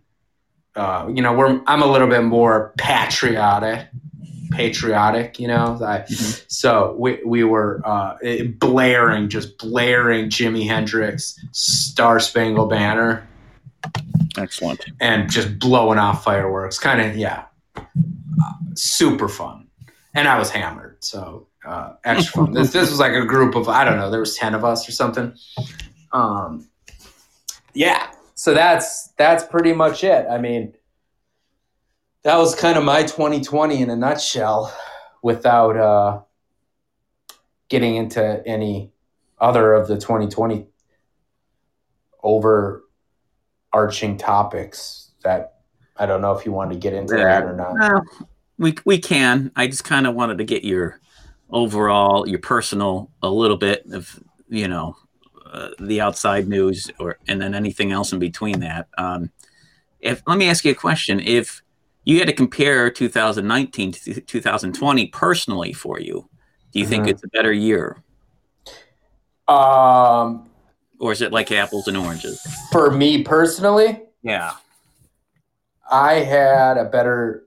[0.76, 3.88] uh, you know we're i'm a little bit more patriotic
[4.54, 8.18] patriotic you know I, so we, we were uh,
[8.58, 13.28] blaring just blaring jimi hendrix star spangled banner
[14.38, 14.86] Excellent.
[15.00, 16.80] and just blowing off fireworks.
[16.80, 19.68] Kind of, yeah, uh, super fun.
[20.14, 22.54] And I was hammered, so uh, extra fun.
[22.54, 24.88] This this was like a group of I don't know, there was ten of us
[24.88, 25.36] or something.
[26.12, 26.68] Um,
[27.74, 30.28] yeah, so that's that's pretty much it.
[30.30, 30.74] I mean,
[32.24, 34.74] that was kind of my 2020 in a nutshell,
[35.22, 36.22] without uh,
[37.70, 38.92] getting into any
[39.40, 40.68] other of the 2020
[42.24, 45.56] overarching topics that
[45.98, 48.04] I don't know if you want to get into that or not.
[48.58, 49.52] We we can.
[49.56, 51.00] I just kind of wanted to get your
[51.50, 54.96] overall, your personal, a little bit of you know
[55.46, 58.88] uh, the outside news, or and then anything else in between that.
[58.98, 59.32] Um,
[60.00, 61.62] if let me ask you a question: If
[62.06, 66.30] you had to compare 2019 to 2020 personally for you,
[66.72, 67.10] do you think Mhm.
[67.12, 68.04] it's a better year,
[69.48, 70.50] Um,
[71.00, 72.40] or is it like apples and oranges?
[72.72, 74.54] for me personally, Yeah.
[75.92, 77.46] I had a better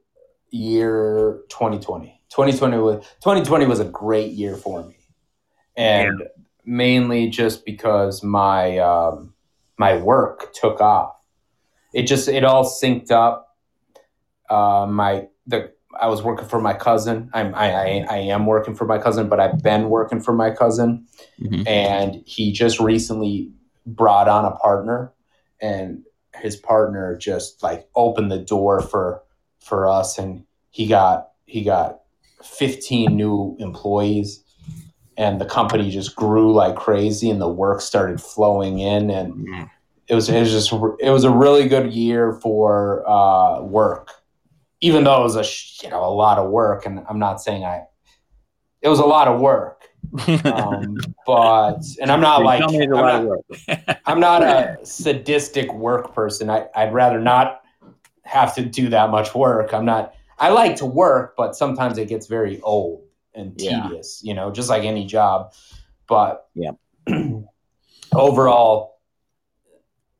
[0.51, 2.21] year 2020.
[2.29, 4.97] 2020 was 2020 was a great year for me.
[5.77, 6.23] And
[6.64, 9.35] mainly just because my um,
[9.79, 11.14] my work took off.
[11.92, 13.46] It just it all synced up.
[14.51, 17.31] Uh, my the I was working for my cousin.
[17.33, 20.51] I'm I, I I am working for my cousin, but I've been working for my
[20.51, 21.07] cousin
[21.41, 21.67] Mhm.
[21.67, 23.51] and he just recently
[23.87, 25.13] brought on a partner
[25.61, 26.03] and
[26.35, 29.23] his partner just like opened the door for
[29.61, 32.01] for us and he got he got
[32.43, 34.43] 15 new employees
[35.17, 39.71] and the company just grew like crazy and the work started flowing in and Mhm.
[40.09, 44.11] it was it was just it was a really good year for uh, work
[44.81, 47.65] even though it was a you know a lot of work and i'm not saying
[47.65, 47.83] i
[48.83, 49.89] it was a lot of work
[50.45, 53.99] um, but and i'm not like Tell me it's a I'm not-.
[54.07, 56.49] I'm not a sadistic work person.
[56.49, 57.62] I, I'd rather not
[58.25, 59.75] have to do that much work.
[59.75, 60.15] I'm not.
[60.39, 63.03] I like to work, but sometimes it gets very old
[63.35, 63.83] and Yeah.
[63.83, 64.21] tedious.
[64.23, 65.53] You know, just like any job.
[66.09, 66.73] But Yeah.
[68.15, 69.01] overall,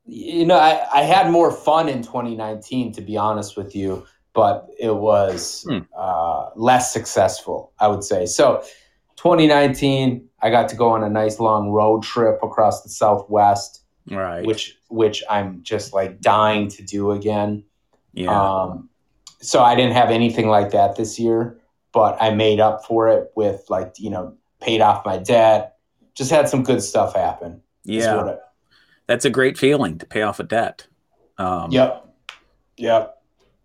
[0.05, 4.05] you know, I, I had more fun in 2019, to be honest with you.
[4.37, 5.79] But it was Hmm.
[5.97, 8.27] uh, less successful, I would say.
[8.27, 8.61] So,
[9.15, 14.45] 2019, I got to go on a nice long road trip across the Southwest right.
[14.45, 17.63] which which I'm just like dying to do again.
[18.13, 18.29] yeah.
[18.31, 18.89] Um,
[19.41, 21.59] so I didn't have anything like that this year,
[21.91, 25.75] but I made up for it with like you know paid off my debt.
[26.15, 27.61] Just had some good stuff happen.
[27.83, 28.35] yeah.
[29.07, 30.85] That's a great feeling to pay off a debt.
[31.37, 32.05] Um, yep.
[32.77, 33.16] Yep.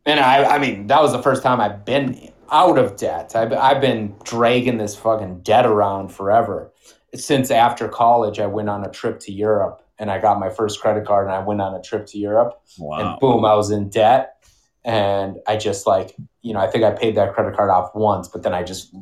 [0.06, 3.34] And I I mean that was the first time I've been out of debt.
[3.34, 6.72] I've I've been dragging this fucking debt around forever.
[7.14, 10.80] Since after college, I went on a trip to Europe and I got my first
[10.80, 12.60] credit card and I went on a trip to Europe.
[12.76, 12.98] Wow.
[12.98, 14.44] and boom, I was in debt.
[14.84, 18.26] And I just like, you know, I think I paid that credit card off once,
[18.26, 18.92] but then I just,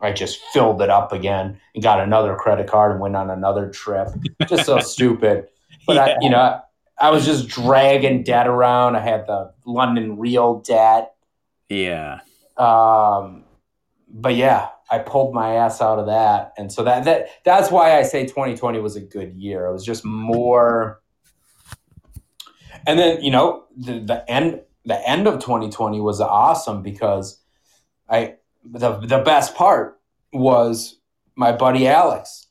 [0.00, 3.70] I just filled it up again and got another credit card and went on another
[3.70, 4.08] trip.
[4.48, 5.46] Just so stupid.
[5.86, 6.60] But I, you know,
[6.98, 8.96] I, was just dragging debt around.
[8.96, 11.14] I had the London real debt.
[11.68, 12.20] Yeah.
[12.56, 13.44] Um,
[14.08, 17.98] but yeah, I pulled my ass out of that, and so that that that's why
[17.98, 19.66] I say 2020 was a good year.
[19.66, 21.02] It was just more,
[22.86, 27.40] and then you know the the end the end of 2020 was awesome because
[28.08, 30.00] I the the best part
[30.32, 30.98] was
[31.34, 32.46] my buddy Alex.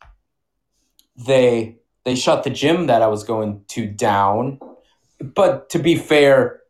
[1.16, 4.60] They they shut the gym that I was going to down,
[5.20, 6.62] but to be fair,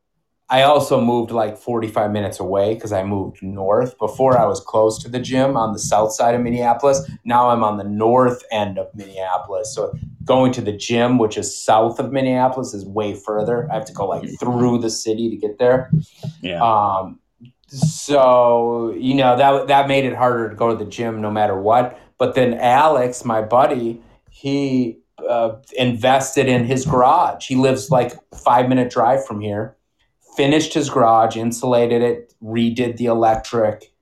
[0.48, 3.98] I also moved like 45 minutes away because I moved north.
[3.98, 7.10] Before I was close to the gym on the south side of Minneapolis.
[7.24, 9.74] Now I'm on the north end of Minneapolis.
[9.74, 13.67] So going to the gym, which is south of Minneapolis, is way further.
[13.71, 15.91] I have to go like through the city to get there.
[16.41, 16.62] Yeah.
[16.62, 17.19] Um,
[17.67, 21.60] so you know that that made it harder to go to the gym no matter
[21.60, 22.00] what.
[22.19, 27.47] But then Alex, my buddy, he uh, invested in his garage.
[27.47, 29.75] He lives like five minute drive from here.
[30.36, 33.93] Finished his garage, insulated it, redid the electric,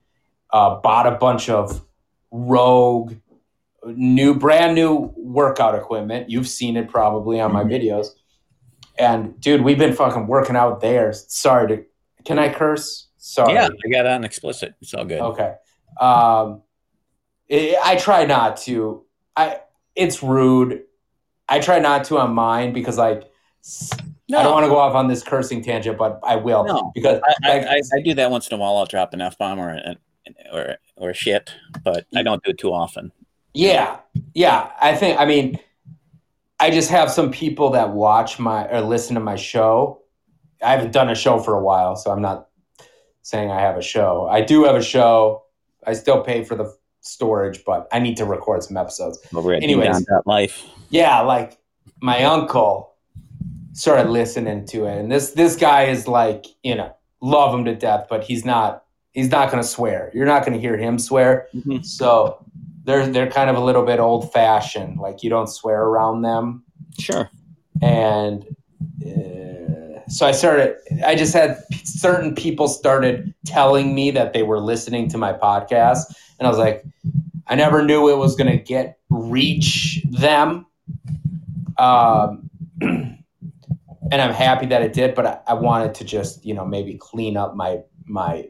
[0.52, 1.86] uh, bought a bunch of
[2.32, 3.14] Rogue,
[3.86, 6.32] new, brand new workout equipment.
[6.32, 7.70] You've seen it probably on my Mhm.
[7.72, 8.08] videos.
[8.98, 11.14] And dude, we've been fucking working out there.
[11.14, 11.84] Sorry to,
[12.26, 13.10] can I curse?
[13.18, 13.54] Sorry.
[13.54, 14.74] yeah, I got on explicit.
[14.82, 15.22] It's all good.
[15.22, 15.54] Okay.
[16.00, 16.64] Um,
[17.52, 19.06] I I try not to.
[19.36, 19.60] I
[19.96, 20.84] it's rude.
[21.50, 23.30] I try not to on mine because like
[24.30, 26.92] No, I don't want to go off on this cursing tangent, but I will No.
[26.96, 28.78] because I, I, I, I do that once in a while.
[28.78, 29.98] I'll drop an f bomb or an,
[30.52, 31.52] or or shit,
[31.84, 33.12] but I don't do it too often.
[33.54, 34.00] yeah,
[34.34, 34.72] yeah.
[34.82, 35.60] I think I mean
[36.60, 40.02] I just have some people that watch my or listen to my show.
[40.64, 42.48] I haven't done a show for a while, so I'm not
[43.22, 44.28] saying I have a show.
[44.32, 45.44] I do have a show.
[45.86, 49.20] I still pay for the storage, but I need to record some episodes.
[49.36, 50.06] Over at Anyways.
[50.26, 50.66] Life.
[50.94, 51.58] Yeah, like
[52.02, 52.94] my uncle
[53.74, 57.74] started listening to it, and this this guy is like, you know, love him to
[57.76, 60.12] death, but he's not he's not going to swear.
[60.14, 61.48] You're not going to hear him swear.
[61.56, 61.84] Mhm.
[61.84, 62.46] So
[62.84, 65.00] they're they're kind of a little bit old fashioned.
[65.00, 66.64] Like you don't swear around them,
[67.00, 67.30] Sure.
[67.82, 68.46] and
[69.06, 70.76] uh, so I started.
[71.06, 76.14] I just had certain people started telling me that they were listening to my podcast,
[76.38, 76.84] and I was like,
[77.48, 80.66] I never knew it was going to get reach them.
[81.78, 82.50] Um,
[82.82, 86.98] and I'm happy that it did, but I, I wanted to just, you know, maybe
[87.00, 88.48] clean up my my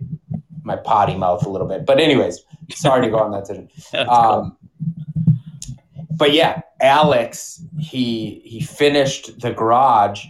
[0.63, 1.85] my potty mouth a little bit.
[1.85, 3.71] But anyways, sorry to go on that tangent.
[4.09, 4.57] Um,
[6.15, 10.25] but yeah, Alex, he he finished the garage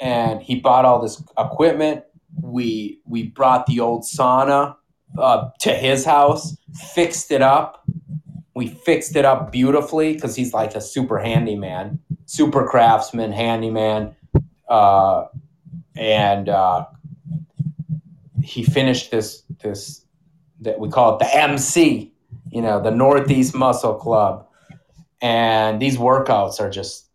[0.00, 2.04] and he bought all this equipment.
[2.40, 4.76] We we brought the old sauna
[5.18, 6.56] uh, to his house,
[6.94, 7.82] fixed it up.
[8.58, 14.16] We fixed it up beautifully because he's like a super handyman, super craftsman, handyman,
[14.68, 15.26] uh,
[15.96, 16.86] and uh,
[18.42, 20.04] he finished this this
[20.62, 22.12] that we call it the MC,
[22.50, 24.44] you know, the Northeast Muscle Club.
[25.22, 27.08] And these workouts are just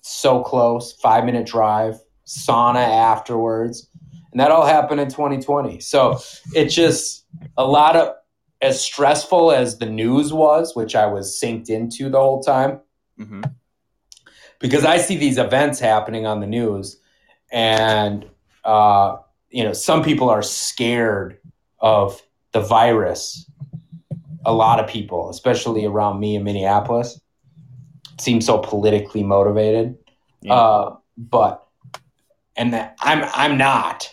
[0.00, 3.86] so close, five minute drive, sauna afterwards.
[4.32, 5.78] And that all happened in 2020.
[5.80, 6.20] So
[6.54, 7.26] it just
[7.58, 8.14] a lot of
[8.62, 12.80] as stressful as the news was, which I was synced into the whole time,
[13.18, 13.50] Mhm.
[14.58, 16.98] because I see these events happening on the news,
[17.52, 18.28] and
[18.64, 19.18] uh,
[19.50, 21.38] you know, some people are scared
[21.78, 22.20] of
[22.52, 23.48] the virus.
[24.44, 27.20] A lot of people, especially around me in Minneapolis,
[28.18, 29.96] seem so politically motivated.
[30.40, 30.54] Yeah.
[30.54, 31.64] Uh, but
[32.56, 34.12] and that I'm I'm not.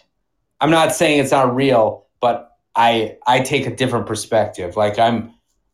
[0.62, 2.03] I'm not saying it's not real,
[2.76, 4.76] I I take a different perspective.
[4.76, 5.34] Like I'm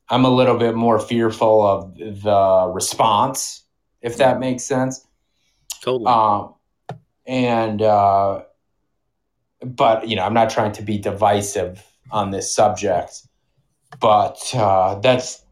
[0.09, 3.63] I'm a little bit more fearful of the response,
[4.01, 5.05] if that makes sense.
[5.81, 6.07] totally.
[6.07, 6.55] Um,
[7.25, 8.41] and uh,
[9.63, 13.27] but you know, I'm not trying to be divisive on this subject,
[13.99, 15.43] but uh, that's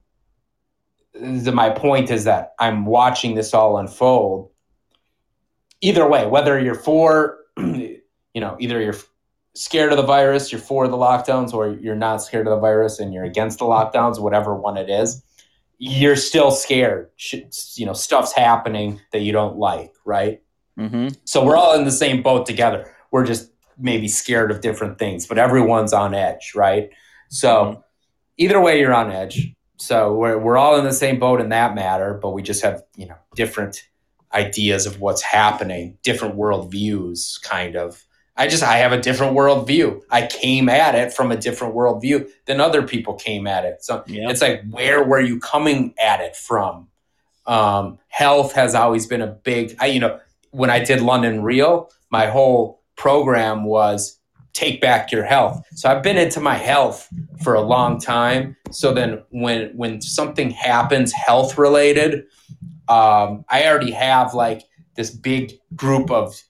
[1.13, 4.51] the, my point is that I'm watching this all unfold.
[5.81, 8.01] Either way, whether you're for, you
[8.35, 8.95] know, either you're
[9.57, 12.99] scared of the virus, you're for the lockdowns, or you're not scared of the virus
[12.99, 15.23] and you're against the lockdowns, whatever one it is,
[15.79, 17.09] you're still scared.
[17.75, 20.41] You know, stuff's happening that you don't like, right?
[20.77, 22.93] hmm So we're all in the same boat together.
[23.11, 26.89] We're just maybe scared of different things, but everyone's on edge, right?
[27.29, 27.83] So Mhm.
[28.37, 29.53] either way, you're on edge.
[29.77, 32.83] So we're we're all in the same boat in that matter, but we just have
[32.95, 33.83] you know different
[34.33, 38.03] ideas of what's happening, different world views, kind of.
[38.37, 40.03] I just I have a different world view.
[40.11, 43.83] I came at it from a different world view than other people came at it.
[43.83, 44.29] So Yeah.
[44.29, 46.87] it's like where were you coming at it from?
[47.47, 49.75] Um, health has always been a big.
[49.79, 50.19] I you know
[50.51, 54.19] when I did London Real, my whole program was
[54.53, 55.61] take back your health.
[55.75, 57.07] So I've been into my health
[57.43, 58.55] for a long time.
[58.71, 62.25] So then when when something happens health related,
[62.87, 64.63] um, I already have like
[64.95, 66.41] this big group of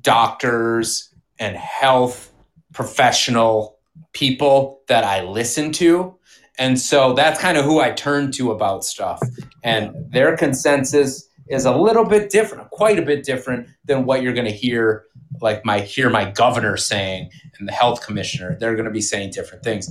[0.00, 1.11] doctors
[1.42, 2.32] and health
[2.72, 3.76] professional
[4.12, 6.16] people that I listen to.
[6.56, 9.20] And so that's kind of who I turn to about stuff.
[9.64, 14.32] And their consensus is a little bit different, quite a bit different than what you're
[14.32, 15.04] going to hear
[15.40, 17.28] like my hear my governor saying
[17.58, 18.56] and the health commissioner.
[18.60, 19.90] They're going to be saying different things.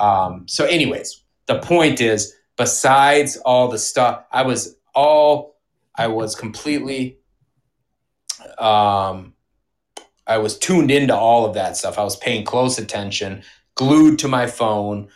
[0.00, 5.56] Um, so anyways, the point is besides all the stuff I was all
[5.94, 7.18] I was completely
[8.58, 9.34] um
[10.28, 11.98] I was tuned into all of that stuff.
[11.98, 13.42] I was paying close attention,
[13.74, 15.08] glued to my phone,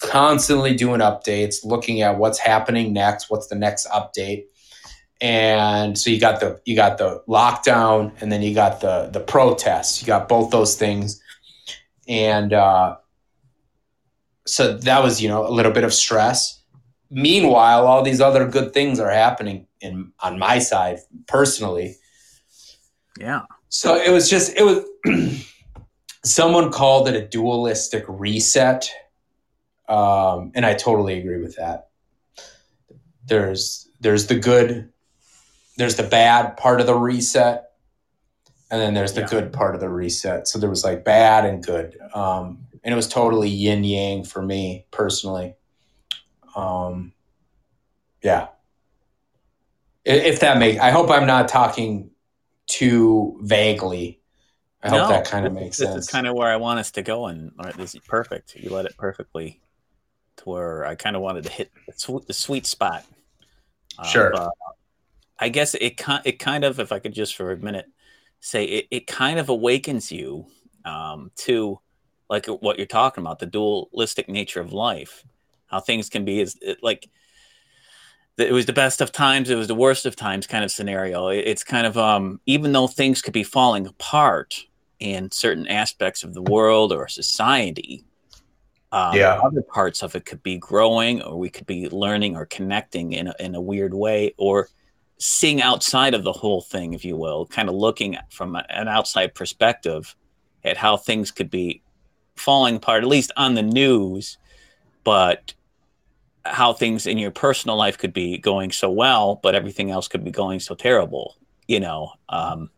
[0.00, 4.44] constantly doing updates, looking at what's happening next, what's the next update.
[5.20, 9.20] And so you got the you got the lockdown and then you got the the
[9.20, 10.00] protests.
[10.00, 11.22] You got both those things.
[12.08, 12.96] And uh
[14.46, 16.60] so that was, you know, a little bit of stress.
[17.10, 20.98] Meanwhile, all these other good things are happening in on my side
[21.28, 21.96] personally.
[23.20, 23.42] Yeah.
[23.68, 24.84] So it was just it was
[26.24, 28.90] someone called it a dualistic reset.
[29.88, 31.88] Um, and I totally agree with that.
[33.26, 34.90] There's there's the good,
[35.76, 37.72] there's the bad part of the reset,
[38.70, 39.26] and then there's the Yeah.
[39.28, 40.48] good part of the reset.
[40.48, 41.98] So there was like bad and good.
[42.14, 45.54] Um, and it was totally yin yang for me personally.
[46.56, 47.12] Um,
[48.22, 48.48] yeah.
[50.04, 52.09] If that makes, I hope I'm not talking
[52.70, 54.20] too vaguely.
[54.82, 56.04] I hope No, that kind of makes this sense.
[56.06, 58.56] is kind of where I want us to go, and all right, this is perfect.
[58.56, 59.60] You led it perfectly
[60.38, 63.04] to where I kind of wanted to hit the, sweet spot.
[63.98, 64.30] Uh, Sure.
[64.30, 64.52] but
[65.38, 67.86] I guess it kind it kind of, if I could just for a minute
[68.40, 70.46] say, it, it kind of awakens you
[70.84, 71.80] um, to
[72.30, 75.24] like what you're talking about, the dualistic nature of life,
[75.66, 77.08] how things can be is it, like
[78.40, 81.28] it was the best of times, it was the worst of times kind of scenario.
[81.28, 84.64] It- It's kind of um, even though things could be falling apart
[84.98, 88.04] in certain aspects of the world or society,
[88.92, 89.40] um, Yeah.
[89.42, 93.28] other parts of it could be growing, or we could be learning or connecting in
[93.28, 94.68] a, in a weird way, or
[95.18, 98.88] seeing outside of the whole thing, if you will, kind of looking from a- an
[98.88, 100.14] outside perspective
[100.64, 101.82] at how things could be
[102.36, 104.38] falling apart, at least on the news,
[105.04, 105.54] but
[106.50, 110.24] how things in your personal life could be going so well, but everything else could
[110.24, 111.36] be going so terrible,
[111.66, 112.70] you know, um,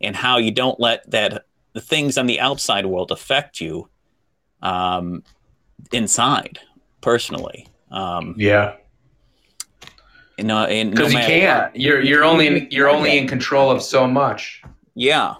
[0.00, 3.88] and how you don't let that the things on the outside world affect you
[4.60, 5.22] um,
[5.92, 6.58] inside
[7.00, 7.66] personally.
[7.90, 8.76] Um, yeah.
[10.38, 11.72] you know, and no Because you can't.
[11.72, 11.80] what.
[11.80, 14.62] You're you're only in, you're only in control of so much.
[14.94, 15.34] Yeah.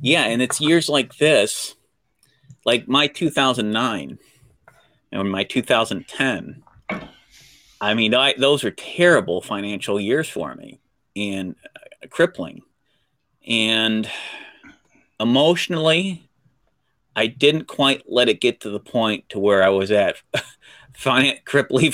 [0.00, 1.76] Yeah, and it's years like this,
[2.66, 4.18] like my 2009
[5.14, 6.62] and my 2010.
[7.80, 10.80] I mean, I, those are terrible financial years for me
[11.16, 12.62] and uh, crippling.
[13.46, 14.08] And
[15.20, 16.28] emotionally,
[17.14, 20.16] I didn't quite let it get to the point to where I was at
[20.94, 21.92] fin- crippling,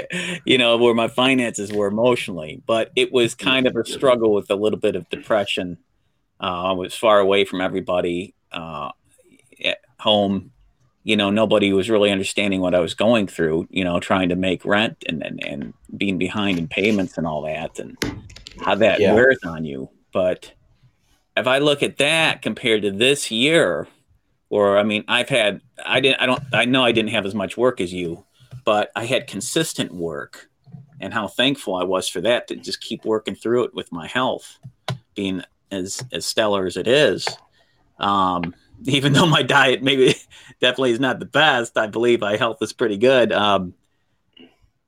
[0.44, 2.62] you know, where my finances were emotionally.
[2.66, 5.78] But it was kind of a struggle with a little bit of depression.
[6.40, 8.90] Uh, I was far away from everybody uh,
[9.64, 10.50] at home.
[11.06, 13.68] You know, nobody was really understanding what I was going through.
[13.70, 17.42] You know, trying to make rent and and, and being behind in payments and all
[17.42, 17.96] that, and
[18.60, 19.14] how that Yeah.
[19.14, 19.88] wears on you.
[20.12, 20.52] But
[21.36, 23.86] if I look at that compared to this year,
[24.50, 27.36] or I mean, I've had I didn't I don't I know I didn't have as
[27.36, 28.24] much work as you,
[28.64, 30.48] but I had consistent work,
[30.98, 34.08] and how thankful I was for that to just keep working through it with my
[34.08, 34.58] health
[35.14, 37.28] being as as stellar as it is.
[38.00, 40.14] Um, even though my diet maybe
[40.60, 43.32] definitely is not the best, I believe my health is pretty good.
[43.32, 43.74] Um,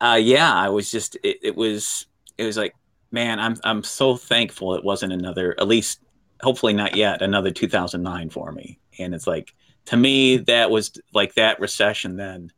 [0.01, 2.74] uh, yeah, I was just it, it was it was like
[3.11, 6.01] man, I'm I'm so thankful it wasn't another at least
[6.43, 8.78] hopefully not yet another 2009 for me.
[8.99, 9.55] And it's like
[9.86, 12.53] to me that was like that recession then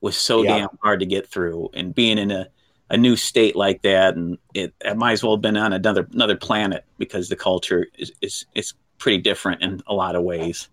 [0.00, 0.44] was so Yeah.
[0.44, 2.48] damn hard to get through and being in a
[2.90, 6.08] a new state like that and it, it might as well have been on another
[6.12, 10.68] another planet because the culture is is, is pretty different in a lot of ways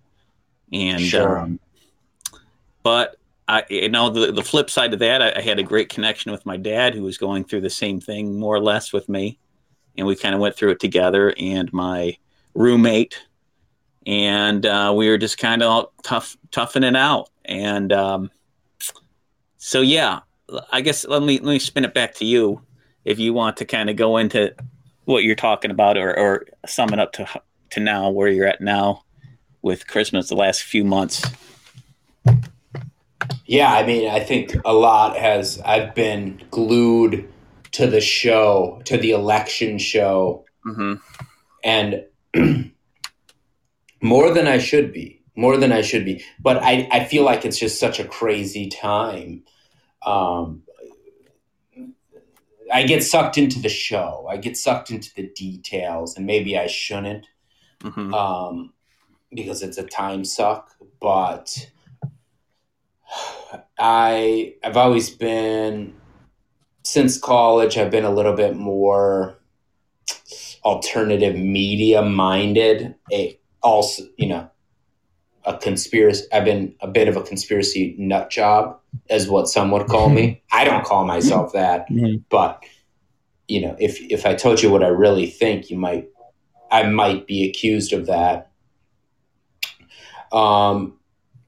[0.71, 1.39] and Sure.
[1.39, 1.59] um,
[2.84, 3.15] but
[3.47, 6.32] I, you know, the, the flip side of that, I, I had a great connection
[6.32, 9.39] with my dad who was going through the same thing more or less with me.
[9.97, 12.15] And we kind of went through it together and my
[12.53, 13.19] roommate
[14.05, 17.32] and uh, we were just kind of tough, toughing it out.
[17.45, 18.32] And um,
[19.57, 20.19] so, yeah,
[20.71, 22.61] I guess let me, let me spin it back to you
[23.03, 24.53] if you want to kind of go into
[25.05, 27.27] what you're talking about or, or sum it up to,
[27.72, 29.03] to now where you're at now
[29.61, 31.24] with Christmas the last few months.
[33.45, 35.59] Yeah, I mean, I think a lot has.
[35.65, 37.28] I've been glued
[37.72, 40.95] to the show, to the election show, Mm-hmm.
[41.63, 42.05] and
[44.01, 45.22] More than I should be.
[45.36, 46.24] More than I should be.
[46.39, 49.43] But I, I feel like it's just such a crazy time.
[50.05, 50.63] Um,
[52.72, 54.28] I get sucked into the show.
[54.30, 57.26] I get sucked into the details, and maybe I shouldn't
[57.84, 58.13] Mhm.
[58.13, 58.73] um,
[59.34, 60.71] because it's a time suck.
[60.99, 61.69] But
[63.77, 65.93] I I've always been
[66.84, 67.77] since college.
[67.77, 69.38] I've been a little bit more
[70.63, 72.95] alternative media minded.
[73.11, 74.49] A also you know
[75.45, 76.25] a conspiracy.
[76.34, 78.77] I've been a bit of a conspiracy nut job,
[79.09, 80.41] as what some would call me.
[80.51, 82.23] I don't call myself that Mhm.
[82.30, 82.63] but
[83.47, 86.07] you know if if i told you what i really think you might
[86.72, 88.51] i might be accused of that.
[90.32, 90.97] Um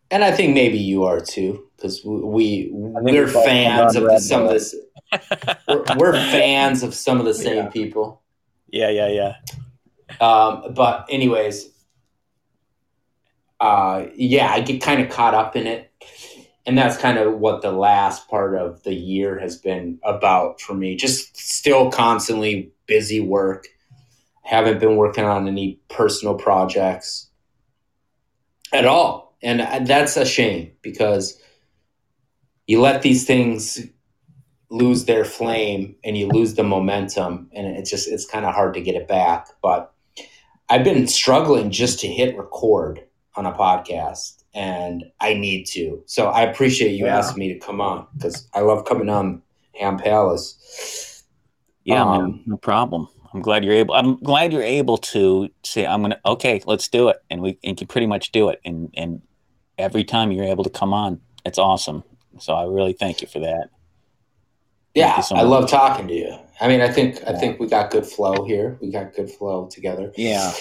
[0.10, 4.76] and i think maybe you are too because we we're fans of some of this.
[5.68, 7.70] we're, we're fans of some of the same Yeah.
[7.70, 8.22] people.
[8.70, 9.34] Yeah, yeah, yeah.
[10.20, 11.70] um but anyways
[13.60, 15.88] uh yeah i get kind of caught up in it.
[16.68, 20.76] And that's kind of what the last part of the year has been about for
[20.76, 20.96] me.
[20.96, 23.68] Just still constantly busy work
[24.42, 27.30] haven't been working on any personal projects
[28.74, 31.40] at all and that's a shame because
[32.68, 33.80] you let these things
[34.70, 38.74] lose their flame and you lose the momentum and it's just it's kind of hard
[38.74, 39.94] to get it back but
[40.70, 43.04] i've been struggling just to hit record
[43.36, 46.04] on a podcast and I need to.
[46.06, 47.18] So I appreciate you Yeah.
[47.18, 49.42] asking me to come on because I love coming on
[49.80, 51.24] Ham Palace.
[51.86, 53.08] Yeah, Um, man, no problem.
[53.34, 53.94] I'm glad you're able.
[53.94, 57.78] I'm glad you're able to say, "I'm gonna okay, let's do it," and we and
[57.78, 58.60] can pretty much do it.
[58.66, 59.22] And and
[59.78, 62.04] every time you're able to come on, it's awesome.
[62.40, 63.70] So I really thank you for that.
[64.94, 66.38] Yeah, so I love talking to you.
[66.60, 68.78] I mean, I think I think we got good flow here.
[68.82, 70.12] We got good flow together.
[70.18, 70.54] Yeah,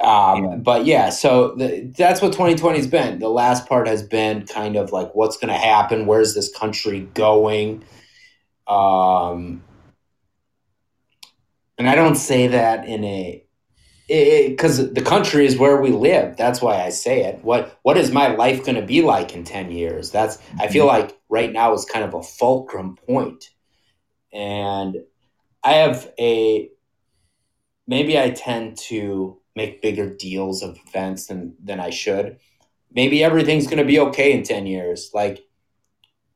[0.00, 0.56] Um, Yeah.
[0.56, 3.18] But yeah, so the, that's what 2020's been.
[3.18, 6.06] The last part has been kind of like what's going to happen.
[6.06, 7.84] Where's this country going?
[8.66, 9.62] Um,
[11.80, 13.42] and I don't say that in a
[14.06, 16.36] because the country is where we live.
[16.36, 17.42] That's why I say it.
[17.42, 20.10] What what is my life going to be like in ten years?
[20.10, 21.00] That's I feel mm-hmm.
[21.00, 23.48] like right now is kind of a fulcrum point,
[24.30, 24.98] and
[25.64, 26.68] I have a
[27.86, 32.40] maybe I tend to make bigger deals of events than than I should.
[32.92, 35.12] Maybe everything's going to be okay in 10 years.
[35.14, 35.46] Like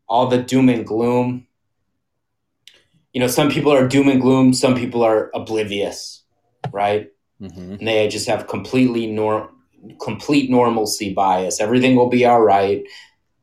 [0.09, 1.49] all the doom and gloom.
[3.15, 6.25] You know, some people are doom and gloom, some people are oblivious,
[6.73, 7.11] right?
[7.39, 9.51] hmm And they just have completely nor
[10.03, 11.61] complete normalcy bias.
[11.61, 12.83] Everything will be all right.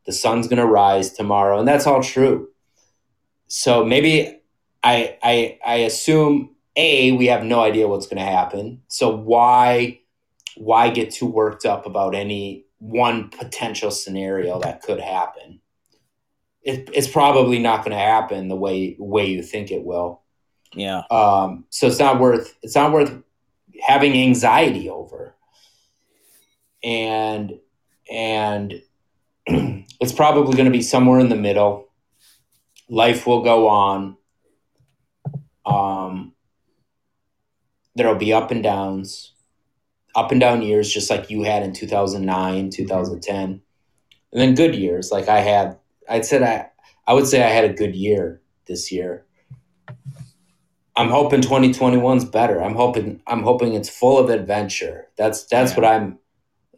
[0.05, 2.49] The sun's going to rise tomorrow, and that's all true.
[3.47, 4.41] So maybe
[4.83, 8.81] I I I assume a we have no idea what's going to happen.
[8.87, 9.99] So why
[10.57, 15.61] why get too worked up about any one potential scenario that could happen?
[16.63, 20.21] It, it's probably not going to happen the way way you think it will.
[20.75, 23.21] yeah, Um, so it's not worth it's not worth
[23.81, 25.35] having anxiety over.
[26.83, 27.59] And
[28.11, 28.81] and
[29.47, 31.89] it's probably going to be somewhere in the middle.
[32.89, 34.17] Life will go on.
[35.65, 36.33] Um,
[37.95, 39.33] there'll be up and downs,
[40.15, 43.61] up and down years, just like you had in 2009, 2010, and
[44.33, 45.11] then good years.
[45.11, 45.77] Like I had,
[46.11, 46.69] I'd said I,
[47.07, 49.25] I would say I had a good year this year.
[50.95, 52.61] I'm hoping 2021's better.
[52.61, 55.07] I'm hoping I'm hoping it's full of adventure.
[55.17, 55.77] That's that's Yeah.
[55.77, 56.19] what I'm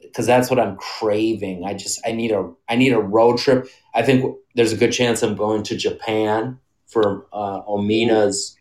[0.02, 1.64] because that's what I'm craving.
[1.66, 3.68] I just I need a I need a road trip.
[3.96, 8.56] I think there's a good chance I'm going to Japan for uh, Omina's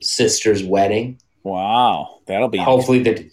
[0.00, 1.20] sister's wedding.
[1.44, 3.24] wow, that'll be Hopefully that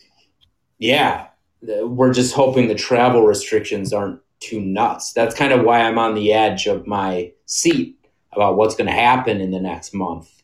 [0.77, 1.27] yeah,
[1.61, 5.13] we're just hoping the travel restrictions aren't too nuts.
[5.13, 7.97] That's kind of why I'm on the edge of my seat
[8.31, 10.43] about what's going to happen in the next month.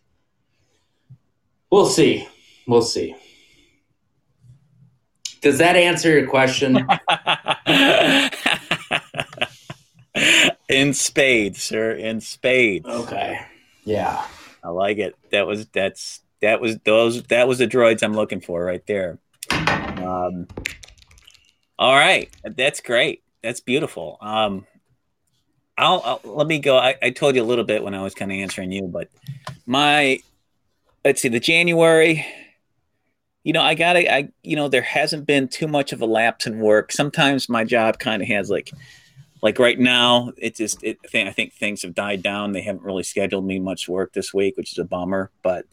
[1.72, 2.28] We'll see.
[2.68, 3.16] We'll see.
[5.42, 6.76] Does that answer your question?
[10.70, 11.92] in spades, sir.
[11.92, 12.88] In spades.
[12.88, 13.40] okay.
[13.84, 14.26] Yeah.
[14.64, 15.16] I like it.
[15.32, 19.20] That was that's that was those that was the droids I'm looking for right there.
[19.52, 20.48] Um,
[21.78, 23.22] all right, that's great.
[23.46, 24.18] That's beautiful.
[24.22, 24.66] Um,
[25.78, 26.78] I'll, I'll let me go.
[26.78, 29.08] I, I told you a little bit when I was kind of answering you, but
[29.68, 30.20] my
[31.04, 32.26] let's see the January.
[33.44, 34.12] You know, I gotta.
[34.12, 36.92] I you know there hasn't been too much of a lapse in work.
[36.92, 38.72] Sometimes my job kind of has like
[39.44, 42.64] like right now it just it, I think- I think things have died down they
[42.64, 45.66] haven't really scheduled me much work this week which is a bummer but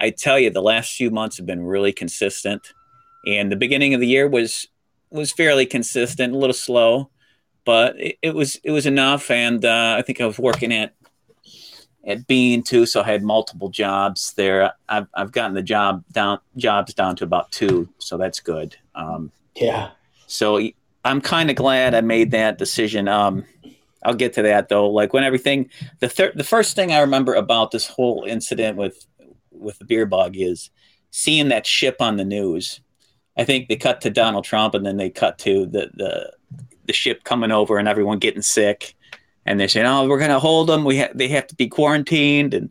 [0.00, 2.72] i tell you the last few months have been really consistent
[3.26, 4.66] and the beginning of the year was
[5.12, 7.10] was fairly consistent, a little slow,
[7.64, 9.30] but it, it was it was enough.
[9.30, 10.94] And uh, I think I was working at
[12.04, 14.72] at Bean too, so I had multiple jobs there.
[14.88, 18.76] I've I've gotten the job down jobs down to about two, so that's good.
[18.94, 19.90] Um, yeah.
[20.26, 20.60] So
[21.04, 23.08] I'm kind of glad I made that decision.
[23.08, 23.44] Um,
[24.04, 24.88] I'll get to that though.
[24.88, 29.06] Like when everything, the third, the first thing I remember about this whole incident with
[29.50, 30.70] with the beer bug is
[31.10, 32.80] seeing that ship on the news.
[33.36, 36.32] I think they cut to Donald Trump and then they cut to the the
[36.92, 38.94] the ship coming over and everyone getting sick,
[39.46, 40.84] and they're saying, "Oh, we're gonna hold them.
[40.84, 42.70] We ha- they have to be quarantined," and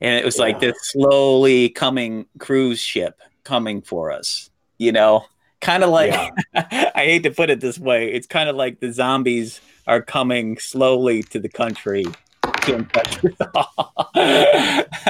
[0.00, 0.44] and it was yeah.
[0.44, 5.24] like this slowly coming cruise ship coming for us, you know,
[5.60, 6.30] kind of like yeah.
[6.94, 10.58] I hate to put it this way, it's kind of like the zombies are coming
[10.58, 12.04] slowly to the country
[12.62, 13.22] to infect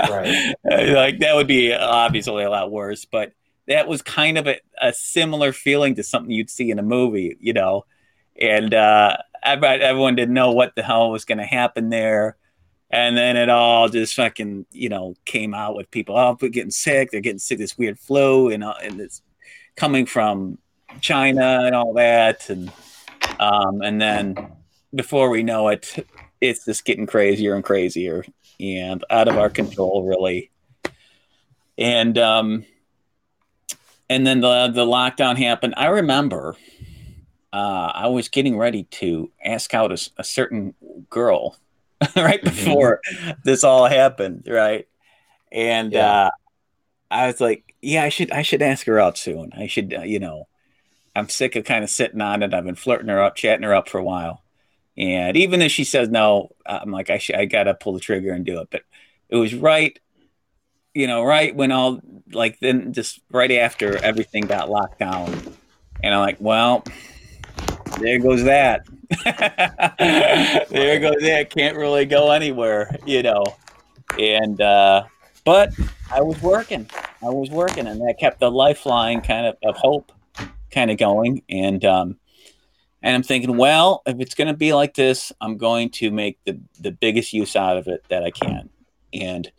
[0.08, 0.54] right.
[0.64, 3.32] Like that would be obviously a lot worse, but
[3.68, 7.36] that was kind of a, a similar feeling to something you'd see in a movie,
[7.40, 7.84] you know.
[8.40, 12.36] And uh, everyone didn't know what the hell was going to happen there.
[12.90, 16.70] And then it all just fucking, you know, came out with people, oh, they're getting
[16.70, 17.10] sick.
[17.10, 19.22] They're getting sick, this weird flu, and, uh, and it's
[19.76, 20.58] coming from
[21.00, 22.50] China and all that.
[22.50, 22.72] And,
[23.38, 24.52] um, and then
[24.94, 26.04] before we know it,
[26.40, 28.24] it's just getting crazier and crazier
[28.58, 30.50] and out of our control, really.
[31.78, 32.64] And um,
[34.08, 35.74] and then the the lockdown happened.
[35.76, 36.56] I remember
[37.52, 40.74] uh, I was getting ready to ask out a, a certain
[41.08, 41.56] girl
[42.16, 42.44] right mm-hmm.
[42.44, 43.00] before
[43.44, 44.86] this all happened, right?
[45.52, 46.26] And yeah.
[46.26, 46.30] uh,
[47.10, 49.52] I was like, yeah, I should I should ask her out soon.
[49.56, 50.46] I should, uh, you know,
[51.16, 52.54] I'm sick of kind of sitting on it.
[52.54, 54.42] I've been flirting her up, chatting her up for a while.
[54.96, 58.32] And even if she says no, I'm like, I, sh- I gotta pull the trigger
[58.32, 58.68] and do it.
[58.70, 58.82] But
[59.28, 59.98] it was right,
[60.94, 62.00] you know, right when all
[62.32, 65.32] like then just right after everything got locked down,
[66.02, 66.84] and I'm like, well,
[67.98, 68.86] there goes that.
[70.70, 71.50] there goes that.
[71.50, 73.44] Can't really go anywhere, you know.
[74.18, 75.04] And uh,
[75.44, 75.72] but
[76.10, 76.88] I was working.
[77.22, 80.12] I was working, and that kept the lifeline kind of of hope
[80.70, 81.42] kind of going.
[81.48, 82.16] And um,
[83.02, 86.38] and I'm thinking, well, if it's going to be like this, I'm going to make
[86.44, 88.68] the, the biggest use out of it that I can.
[89.12, 89.50] And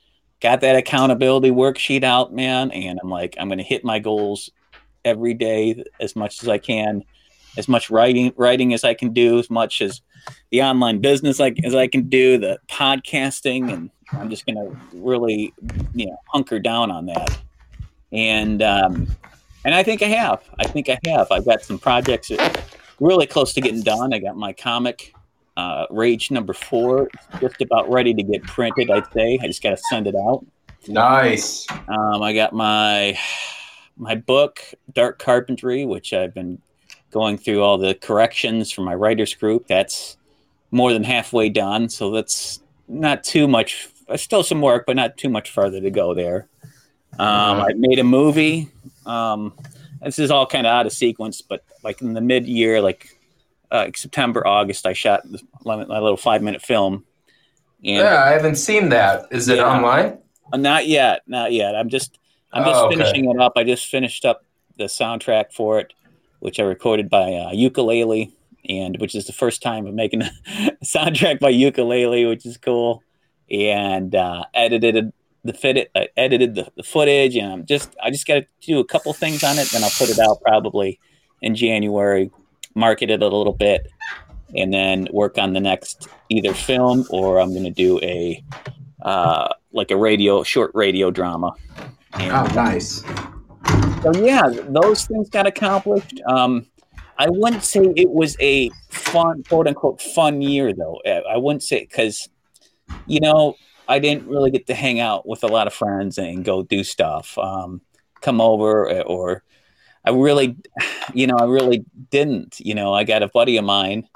[0.41, 2.71] got that accountability worksheet out, man.
[2.71, 4.51] And I'm like, I'm going to hit my goals
[5.03, 7.03] every day as much as I can,
[7.57, 10.01] as much writing writing as I can do, as much as
[10.51, 14.77] the online business like as I can do, the podcasting, and I'm just going to
[14.93, 15.53] really,
[15.93, 17.37] you know, hunker down on that.
[18.11, 19.07] And um,
[19.63, 20.41] and I think I have.
[20.59, 21.31] I think I have.
[21.31, 22.31] I've got some projects.
[22.99, 24.13] Really close to getting done.
[24.13, 25.13] I got my comic,
[25.57, 28.91] uh, Rage number four, just about ready to get printed.
[28.91, 30.45] I'd say I just got to send it out.
[30.87, 31.67] Nice.
[31.69, 33.17] Um, I got my
[33.97, 34.61] my book,
[34.93, 36.59] Dark Carpentry, which I've been
[37.11, 39.67] going through all the corrections for my writers group.
[39.67, 40.17] That's
[40.71, 43.89] more than halfway done, so that's not too much.
[44.15, 46.47] Still some work, but not too much further to go there.
[47.19, 48.69] Um, I made a movie.
[49.05, 49.53] Um,
[50.01, 53.17] this is all kind of out of sequence, but like in the mid year, like
[53.69, 55.23] uh, September, August, I shot
[55.63, 57.05] my little five minute film.
[57.79, 59.27] Yeah, I haven't seen that.
[59.31, 60.19] Is it yeah, online?
[60.53, 61.75] Uh, not yet, not yet.
[61.75, 62.17] I'm just
[62.53, 62.97] I'm just oh, okay.
[62.97, 63.53] finishing it up.
[63.55, 64.43] I just finished up
[64.77, 65.93] the soundtrack for it,
[66.41, 68.33] which I recorded by uh, ukulele,
[68.67, 70.29] and which is the first time I'm making a
[70.83, 73.03] soundtrack by ukulele, which is cool.
[73.49, 75.13] And uh, edited
[75.43, 78.79] the fit I edited the, the footage and I'm just I just got to do
[78.79, 80.99] a couple things on it then I'll put it out probably
[81.41, 82.29] in January
[82.75, 83.87] market it a little bit
[84.55, 88.43] and then work on the next either film or I'm going to do a
[89.01, 91.53] uh, like a radio short radio drama
[92.13, 93.03] and, oh nice
[94.03, 96.65] so yeah those things got accomplished um,
[97.17, 101.81] I wouldn't say it was a fun quote unquote fun year though I wouldn't say
[101.81, 102.29] because
[103.05, 103.55] you know
[103.91, 106.81] I didn't really get to hang out with a lot of friends and go do
[106.81, 107.81] stuff, um,
[108.21, 109.43] come over, eh, or
[110.05, 110.55] I really,
[111.13, 112.59] you know, I really didn't.
[112.61, 114.07] You know, I got a buddy of mine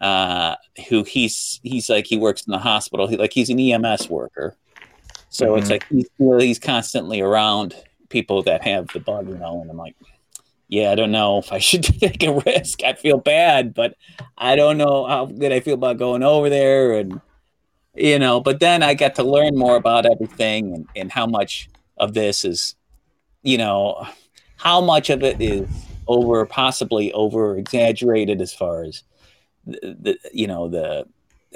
[0.00, 0.54] uh,
[0.88, 3.08] who he's he's like he works in the hospital.
[3.08, 4.56] He like he's an EMS worker,
[5.30, 5.58] so mm-hmm.
[5.58, 7.74] it's like he's he's constantly around
[8.08, 9.60] people that have the bug, you know.
[9.60, 9.96] And I'm like,
[10.68, 12.82] yeah, I don't know if I should take a risk.
[12.82, 13.96] I feel bad, but
[14.36, 17.20] I don't know how good I feel about going over there and
[17.98, 21.68] you know but then i got to learn more about everything and, and how much
[21.96, 22.76] of this is
[23.42, 24.06] you know
[24.56, 25.68] how much of it is
[26.06, 29.02] over possibly over exaggerated as far as
[29.66, 31.06] the, the you know the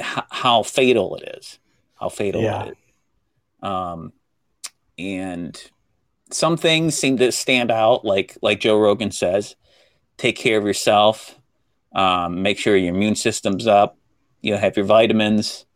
[0.01, 1.59] how, how, fatal it is
[2.01, 2.65] how fatal yeah.
[2.65, 4.13] it is um
[4.99, 5.71] and
[6.33, 9.57] some things seem to stand out, like like Joe Rogan says,
[10.17, 11.39] take care of yourself,
[11.95, 13.97] um, make sure your immune system's up,
[14.41, 15.67] you know, have your vitamins.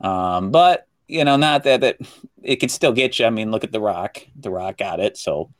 [0.00, 1.98] Um, but you know, not that that
[2.42, 3.26] it could still get you.
[3.26, 4.18] I mean, look at The Rock.
[4.36, 5.50] The Rock got it, so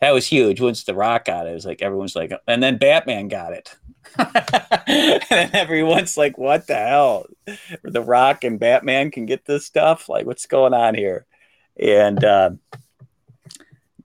[0.00, 0.60] that was huge.
[0.60, 3.74] Once The Rock got it, it was like everyone's like, and then Batman got it.
[4.88, 7.26] and everyone's like, what the hell?
[7.82, 10.08] The Rock and Batman can get this stuff?
[10.08, 11.26] Like, what's going on here?
[11.78, 12.50] And uh,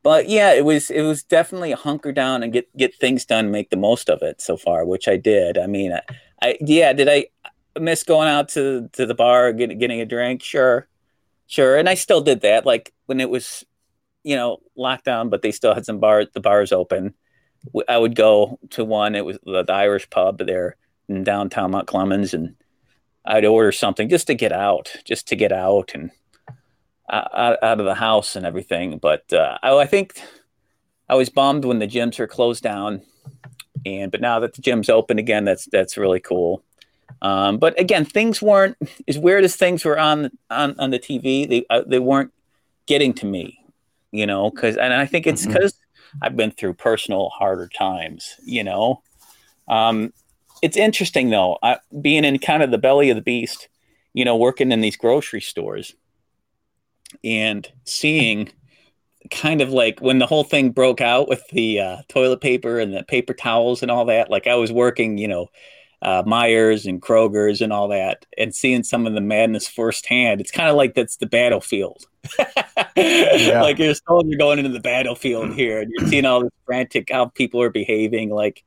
[0.06, 3.50] but yeah, it was it was definitely a hunker down and get get things done,
[3.50, 5.58] make the most of it so far, which I did.
[5.58, 6.02] I mean, I,
[6.44, 7.26] I yeah, did I
[7.80, 10.44] miss going out to to the bar get, getting a drink?
[10.44, 10.88] Sure,
[11.48, 12.68] sure, and I still did that.
[12.68, 13.66] Like when it was,
[14.24, 17.16] you know, lockdown, but they still had some bars, the bars open.
[17.90, 19.16] I would go to one.
[19.16, 20.76] It was the, the Irish pub there
[21.10, 22.56] in downtown Mount Clemens, and
[23.26, 26.12] I'd order something just to get out, just to get out and
[27.12, 28.98] out, out of the house and everything.
[28.98, 30.20] But uh, I, I, think
[31.10, 33.02] I was bummed when the gyms were closed down,
[33.86, 36.64] and but now that the gym's open again, that's that's really cool.
[37.22, 38.78] Um, but again, things weren't
[39.08, 41.48] as weird as things were on on, on the TV.
[41.48, 42.34] They uh, they weren't
[42.88, 43.60] getting to me,
[44.12, 44.50] you know.
[44.50, 46.24] Because and I think it's because mm-hmm.
[46.24, 49.02] I've been through personal harder times, you know.
[49.68, 50.14] Um,
[50.62, 53.68] it's interesting though, I, being in kind of the belly of the beast,
[54.14, 55.96] you know, working in these grocery stores
[57.24, 58.52] and seeing
[59.32, 62.94] kind of like when the whole thing broke out with the uh, toilet paper and
[62.94, 64.30] the paper towels and all that.
[64.30, 65.48] Like I was working, you know,
[66.02, 70.42] uh, Meijers and Kroger's and all that, and seeing some of the madness firsthand.
[70.42, 72.06] It's kind of like that's the battlefield.
[72.96, 73.62] yeah.
[73.62, 77.26] Like you're soldier going into the battlefield here, and you're seeing all this frantic how
[77.26, 78.30] people are behaving.
[78.30, 78.64] Like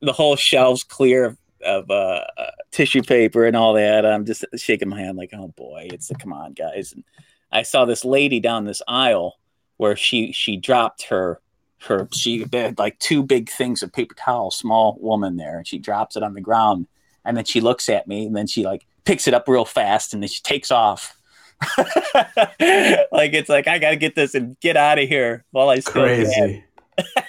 [0.00, 4.06] the whole shelves clear of, of uh, uh, tissue paper and all that.
[4.06, 6.92] I'm just shaking my hand like, oh boy, it's a come on, guys.
[6.92, 7.04] And
[7.52, 9.38] I saw this lady down this aisle
[9.76, 11.40] where she she dropped her
[11.82, 15.78] her she had like two big things of paper towel, small woman there, and she
[15.78, 16.86] drops it on the ground,
[17.24, 20.12] and then she looks at me, and then she like picks it up real fast,
[20.12, 21.16] and then she takes off.
[21.78, 26.04] like it's like I gotta get this and get out of here while I still
[26.04, 26.64] crazy.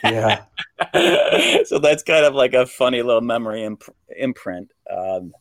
[0.03, 0.43] yeah.
[1.65, 4.71] so that's kind of like a funny little memory imp- imprint.
[4.89, 5.33] Um,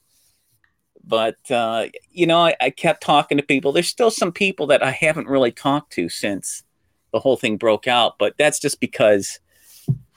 [1.11, 3.73] but uh, you know, I, I, kept talking to people.
[3.73, 6.63] There's still some people that I haven't really talked to since
[7.13, 9.41] the whole thing broke out, but that's just because,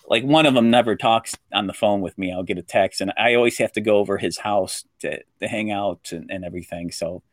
[0.08, 2.32] like, one of them never talks on the phone with me.
[2.32, 5.48] I'll get a text, and I always have to go over his house to, to
[5.48, 6.91] hang out and, and everything.
[6.91, 7.24] So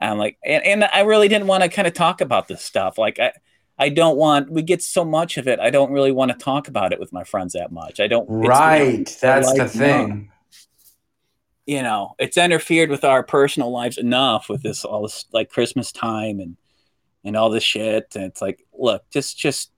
[0.00, 2.96] I'm like, and, and I really didn't want to kind of talk about this stuff.
[2.96, 3.32] Like, I.
[3.78, 4.52] I don't want.
[4.52, 5.58] We get so much of it.
[5.58, 8.00] I don't really want to talk about it with my friends that much.
[8.00, 8.26] I don't.
[8.28, 9.06] Right.
[9.20, 10.30] That's the thing
[11.66, 15.92] you know, it's interfered with our personal lives enough with this all this like Christmas
[15.92, 16.56] time and
[17.24, 18.12] and all this shit.
[18.14, 19.70] And it's like, look, just just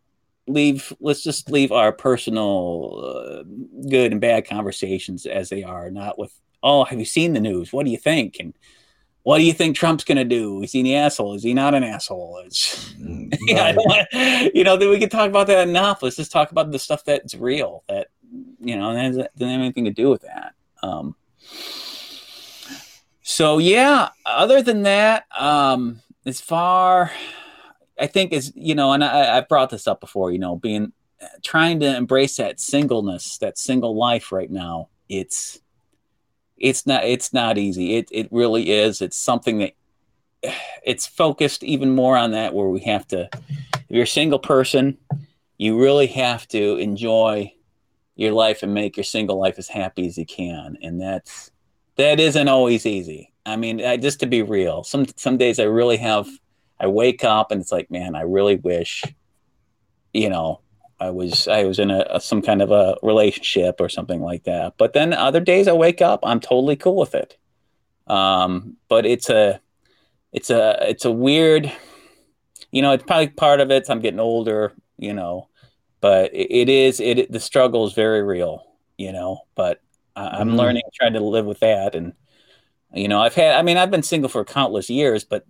[0.46, 0.92] leave.
[1.00, 3.42] Let's just leave our personal uh,
[3.88, 6.32] good and bad conversations as they are, not with.
[6.62, 7.74] Oh, have you seen the news?
[7.74, 8.38] What do you think?
[8.40, 8.54] And
[9.24, 10.62] what do you think Trump's going to do?
[10.62, 11.34] Is he an asshole?
[11.34, 12.42] Is he not an asshole?
[12.46, 16.02] It's, mm, yeah, I wanna, you know, we can talk about that enough.
[16.02, 18.08] Let's just talk about the stuff that's real that,
[18.60, 20.54] you know, that doesn't have anything to do with that.
[20.82, 21.16] Um,
[23.22, 27.10] so yeah, other than that, um, as far
[27.98, 30.92] I think is you know, and I, I've brought this up before, you know, being
[31.42, 34.88] trying to embrace that singleness, that single life right now.
[35.08, 35.60] It's
[36.56, 37.96] it's not it's not easy.
[37.96, 39.00] It it really is.
[39.00, 39.72] It's something that
[40.84, 44.98] it's focused even more on that where we have to if you're a single person,
[45.58, 47.52] you really have to enjoy
[48.16, 50.76] your life and make your single life as happy as you can.
[50.82, 51.50] And that's
[51.96, 53.32] that isn't always easy.
[53.46, 56.28] I mean, I, just to be real, some some days I really have.
[56.80, 59.04] I wake up and it's like, man, I really wish,
[60.12, 60.60] you know,
[60.98, 64.44] I was I was in a, a, some kind of a relationship or something like
[64.44, 64.74] that.
[64.76, 67.36] But then other days I wake up, I'm totally cool with it.
[68.06, 69.60] Um, but it's a
[70.32, 71.72] it's a it's a weird,
[72.72, 73.88] you know, it's probably part of it.
[73.88, 75.48] I'm getting older, you know,
[76.04, 78.62] but it, is it the struggle is very real,
[78.98, 79.40] you know.
[79.54, 79.80] But
[80.14, 80.58] I'm mm-hmm.
[80.58, 81.94] learning, trying to live with that.
[81.94, 82.12] And,
[82.92, 85.46] you know, I've had, I mean, I've been single for countless years, but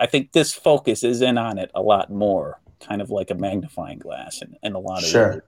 [0.00, 3.34] I think this focus is in on it a lot more, kind of like a
[3.34, 5.32] magnifying glass in, in a lot of Sure.
[5.32, 5.40] Ways.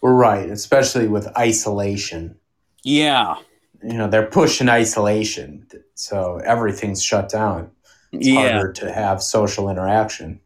[0.00, 2.34] We're right, especially with isolation.
[2.82, 3.36] Yeah.
[3.80, 5.68] You know, they're pushing isolation.
[5.94, 7.70] So everything's shut down.
[8.10, 8.54] It's yeah.
[8.54, 10.40] harder to have social interaction.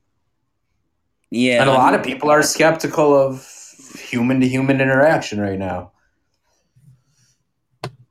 [1.30, 1.60] Yeah.
[1.60, 3.46] And a lot of people are skeptical of
[3.98, 5.92] human to human interaction right now.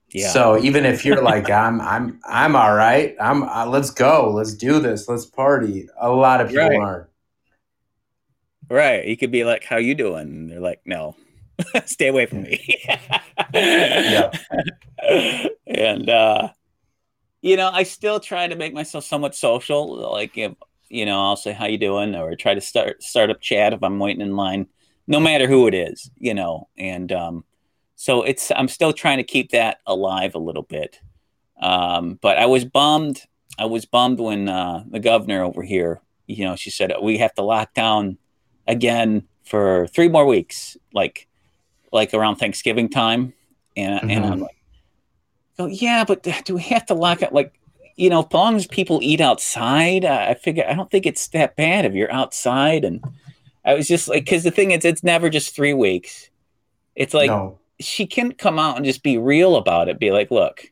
[0.10, 0.30] Yeah.
[0.30, 3.16] So even if you're like I'm I'm I'm all right.
[3.20, 4.32] I'm uh, let's go.
[4.34, 5.10] Let's do this.
[5.10, 5.90] Let's party.
[6.00, 6.80] A lot of people right.
[6.80, 7.10] aren't.
[8.70, 9.06] right.
[9.06, 11.18] You could be like, "How you doing?" And they're like, "No,
[11.86, 12.80] stay away from me."
[13.54, 14.32] Yeah.
[15.68, 16.50] and uh,
[17.42, 20.12] you know, I still try to make myself somewhat social.
[20.12, 20.54] Like, if,
[20.90, 23.84] you know, I'll say, "How you doing?" or try to start start up chat if
[23.84, 24.68] I'm waiting in line,
[25.08, 26.10] no matter who it is.
[26.18, 27.44] You know, and um,
[27.96, 31.00] so it's I'm still trying to keep that alive a little bit.
[31.62, 33.22] Um, but I was bummed.
[33.58, 37.34] I was bummed when uh, the governor over here, you know, she said we have
[37.36, 38.18] to lock down
[38.68, 41.28] again for three more weeks, like
[41.92, 43.34] like around Thanksgiving time,
[43.78, 44.10] and mm-hmm.
[44.10, 44.58] and I'm like,
[45.60, 47.34] oh yeah, but do we have to lock it?
[47.34, 47.54] Like,
[47.96, 51.56] you know, as long as people eat outside, I figure I don't think it's that
[51.56, 52.84] bad if you're outside.
[52.84, 53.04] And
[53.64, 56.30] I was just like, because the thing is, it's never just three weeks.
[56.96, 57.60] It's like no.
[57.80, 60.00] she can come out and just be real about it.
[60.00, 60.70] Be like, look,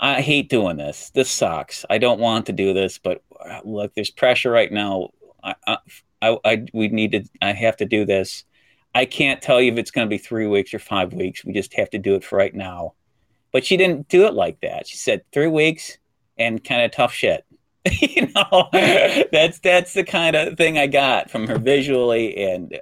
[0.00, 1.10] I hate doing this.
[1.10, 1.84] This sucks.
[1.88, 5.10] I don't want to do this, but uh, look, there's pressure right now.
[5.42, 5.54] I,
[6.20, 7.24] I, I, we need to.
[7.40, 8.44] I have to do this.
[8.92, 11.44] I can't tell you if it's going to be three weeks or five weeks.
[11.44, 12.94] We just have to do it for right now.
[13.52, 14.88] But she didn't do it like that.
[14.88, 15.98] She said three weeks
[16.40, 17.44] and kind of tough shit.
[18.00, 18.68] you know,
[19.30, 22.78] that's that's the kind of thing I got from her visually, and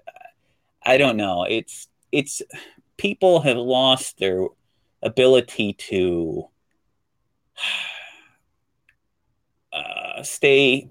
[0.84, 1.44] I don't know.
[1.44, 2.40] It's it's
[2.96, 4.46] people have lost their
[5.02, 6.48] ability to
[9.72, 10.88] uh, stay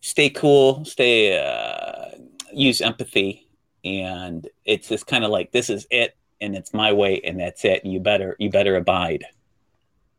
[0.00, 2.16] stay cool, stay uh,
[2.52, 3.46] use empathy,
[3.84, 7.64] and it's just kind of like this is it, and it's my way, and that's
[7.66, 7.84] it.
[7.84, 9.24] And you better you better abide.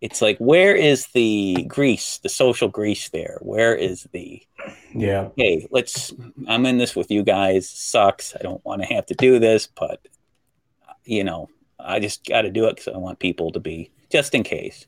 [0.01, 3.37] It's like where is the grease, the social grease there?
[3.41, 4.41] Where is the
[4.93, 5.29] yeah?
[5.37, 6.11] Hey, let's.
[6.47, 7.69] I'm in this with you guys.
[7.69, 8.35] Sucks.
[8.35, 10.05] I don't want to have to do this, but
[11.05, 11.49] you know,
[11.79, 14.87] I just got to do it because I want people to be just in case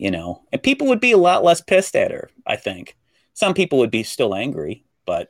[0.00, 2.30] you know, and people would be a lot less pissed at her.
[2.46, 2.96] I think
[3.34, 5.28] some people would be still angry, but,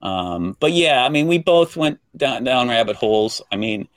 [0.00, 3.42] um, but yeah, I mean, we both went down down rabbit holes.
[3.52, 3.88] I mean,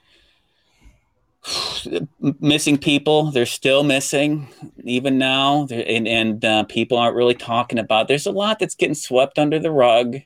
[2.40, 4.48] missing people, they're still missing
[4.84, 8.08] even now, and and uh, people aren't really talking about.
[8.08, 10.18] There's a lot that's getting swept under the rug.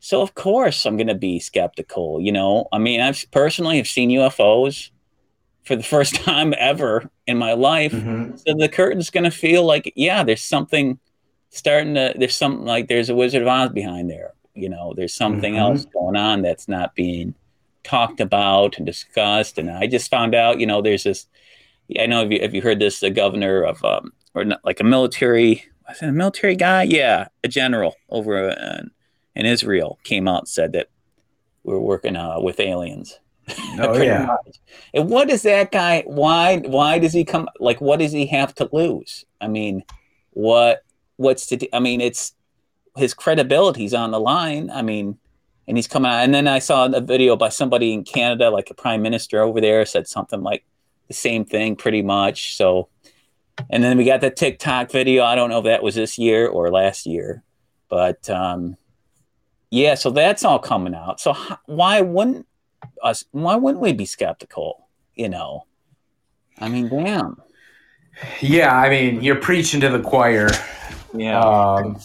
[0.00, 2.20] So of course I'm going to be skeptical.
[2.20, 4.90] You know, I mean, I've personally have seen UFOs
[5.64, 7.92] for the first time ever in my life.
[7.92, 8.36] Mm-hmm.
[8.36, 10.98] So the curtain's going to feel like, yeah, there's something
[11.50, 14.34] starting to, there's something like there's a Wizard of Oz behind there.
[14.54, 15.60] You know, there's something mm-hmm.
[15.60, 17.34] else going on that's not being
[17.86, 19.58] talked about and discussed.
[19.58, 21.26] And I just found out, you know, there's this,
[21.98, 24.80] I know if you, if you heard this, the governor of, um, or not, like
[24.80, 26.82] a military, was it a military guy?
[26.82, 28.90] Yeah, a general over in,
[29.34, 30.88] in Israel came out and said that
[31.62, 33.18] we're working uh, with aliens
[33.78, 34.26] Oh yeah.
[34.26, 34.58] Much.
[34.94, 36.02] And what does that guy?
[36.06, 36.58] Why?
[36.58, 37.48] Why does he come?
[37.60, 39.24] Like, what does he have to lose?
[39.40, 39.84] I mean,
[40.30, 40.82] what?
[41.16, 41.74] What's to?
[41.74, 42.32] I mean, it's
[42.96, 44.70] his credibility's on the line.
[44.70, 45.18] I mean,
[45.68, 46.24] and he's coming out.
[46.24, 49.60] And then I saw a video by somebody in Canada, like a prime minister over
[49.60, 50.64] there, said something like
[51.08, 52.56] the same thing, pretty much.
[52.56, 52.88] So,
[53.70, 55.24] and then we got the Tic Tac video.
[55.24, 57.42] I don't know if that was this year or last year,
[57.88, 58.76] but um,
[59.70, 59.94] yeah.
[59.94, 61.20] So that's all coming out.
[61.20, 61.34] So
[61.66, 62.46] why wouldn't
[63.02, 65.64] us why wouldn't we be skeptical you know
[66.58, 67.40] i mean damn
[68.40, 70.48] yeah i mean you're preaching to the choir
[71.14, 71.98] yeah um,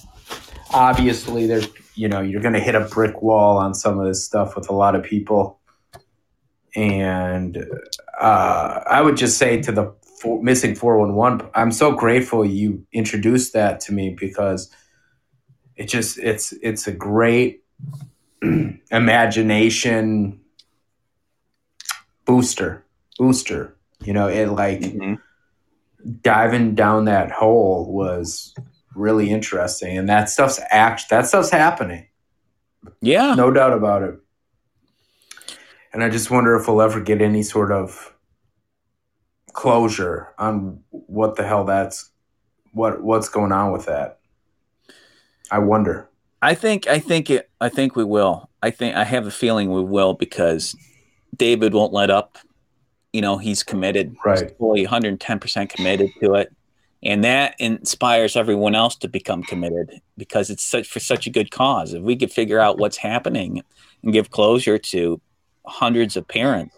[0.74, 1.68] obviously there's
[2.02, 4.70] you know you're going to hit a brick wall on some of this stuff with
[4.70, 5.60] a lot of people
[6.76, 7.66] and
[8.20, 13.54] uh, i would just say to the four, missing 411 i'm so grateful you introduced
[13.54, 14.70] that to me because
[15.76, 17.64] it just it's it's a great
[18.92, 20.42] imagination
[22.26, 22.86] booster,
[23.18, 23.76] booster.
[24.04, 25.16] You know, it like mm-hmm.
[26.22, 28.56] diving down that hole was
[28.96, 32.08] really interesting, and that stuff's act that stuff's happening.
[33.02, 34.16] Yeah, no doubt about it.
[35.94, 38.14] And I just wonder if we'll ever get any sort of
[39.54, 42.10] closure on what the hell that's
[42.72, 44.20] what what's going on with that.
[45.52, 46.10] I wonder.
[46.42, 48.50] I think I think it I think we will.
[48.64, 50.76] I think I have a feeling we will because
[51.36, 52.38] David won't let up.
[53.14, 54.42] You know, he's committed, right?
[54.42, 56.54] He's fully 110% committed to it.
[57.04, 61.50] And that inspires everyone else to become committed because it's such for such a good
[61.50, 61.94] cause.
[61.94, 63.64] If we could figure out what's happening
[64.04, 65.20] and give closure to
[65.66, 66.76] hundreds of parents,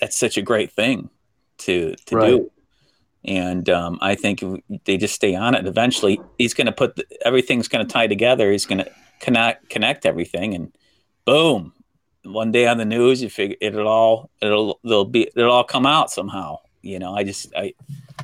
[0.00, 1.10] that's such a great thing
[1.58, 2.26] to to right.
[2.28, 2.50] do.
[3.24, 4.42] And um, I think
[4.84, 5.66] they just stay on it.
[5.66, 8.50] Eventually, he's going to put the, everything's going to tie together.
[8.50, 8.90] He's going to
[9.20, 10.76] connect connect everything, and
[11.24, 11.72] boom,
[12.24, 15.86] one day on the news, you figure it'll all it'll they'll be it'll all come
[15.86, 16.58] out somehow.
[16.80, 17.74] You know, I just I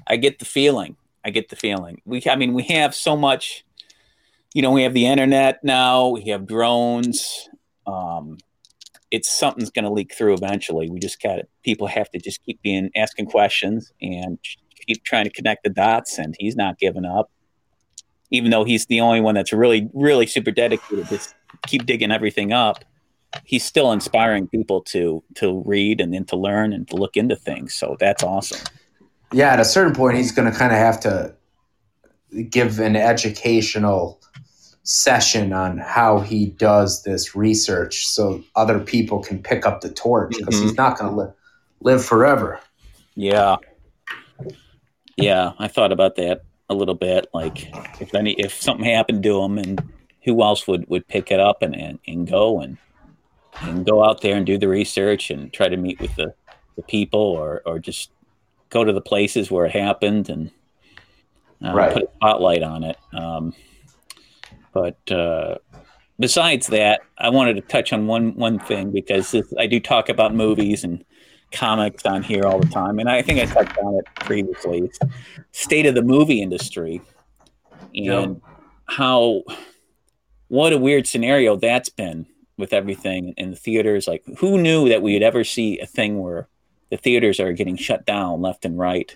[0.08, 0.96] I get the feeling.
[1.24, 2.00] I get the feeling.
[2.04, 3.64] We I mean we have so much
[4.54, 7.48] you know, we have the internet now, we have drones.
[7.86, 8.38] Um,
[9.10, 10.90] it's something's going to leak through eventually.
[10.90, 11.40] We just got.
[11.62, 14.38] People have to just keep being asking questions and
[14.86, 16.18] keep trying to connect the dots.
[16.18, 17.30] And he's not giving up,
[18.30, 21.20] even though he's the only one that's really, really super dedicated to
[21.66, 22.84] keep digging everything up.
[23.44, 27.36] He's still inspiring people to to read and then to learn and to look into
[27.36, 27.74] things.
[27.74, 28.66] So that's awesome.
[29.32, 31.34] Yeah, at a certain point, he's going to kind of have to
[32.50, 34.20] give an educational
[34.82, 40.34] session on how he does this research so other people can pick up the torch
[40.36, 40.68] because mm-hmm.
[40.68, 41.32] he's not going to li-
[41.80, 42.58] live forever.
[43.14, 43.56] Yeah.
[45.16, 47.26] Yeah, I thought about that a little bit.
[47.34, 47.68] Like
[48.00, 49.82] if any if something happened to him and
[50.24, 52.78] who else would, would pick it up and, and, and go and
[53.60, 56.32] and go out there and do the research and try to meet with the,
[56.76, 58.10] the people or, or just
[58.70, 60.50] go to the places where it happened and
[61.64, 61.92] uh, right.
[61.92, 62.96] put a spotlight on it.
[63.12, 63.54] Um,
[64.72, 65.56] but uh,
[66.18, 70.08] besides that, I wanted to touch on one one thing because this, I do talk
[70.08, 71.04] about movies and
[71.50, 74.80] comics on here all the time, and I think I touched on it previously.
[74.80, 74.98] It's
[75.52, 77.00] state of the movie industry
[77.94, 78.40] and
[78.86, 79.42] how
[80.48, 84.06] what a weird scenario that's been with everything in the theaters.
[84.06, 86.48] Like, who knew that we would ever see a thing where
[86.90, 89.14] the theaters are getting shut down left and right?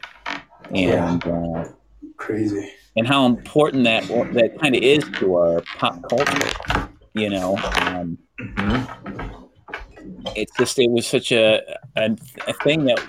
[0.70, 1.32] And yeah.
[1.32, 1.72] uh,
[2.16, 6.88] crazy and how important that that kind of is to our pop culture.
[7.14, 9.44] You know, um, mm-hmm.
[10.34, 11.60] it's just it was such a,
[11.96, 12.16] a,
[12.46, 13.00] a thing that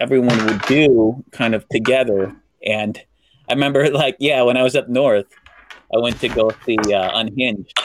[0.00, 2.34] everyone would do kind of together.
[2.66, 3.00] And
[3.48, 5.26] I remember, like, yeah, when I was up north,
[5.94, 7.78] I went to go see uh, Unhinged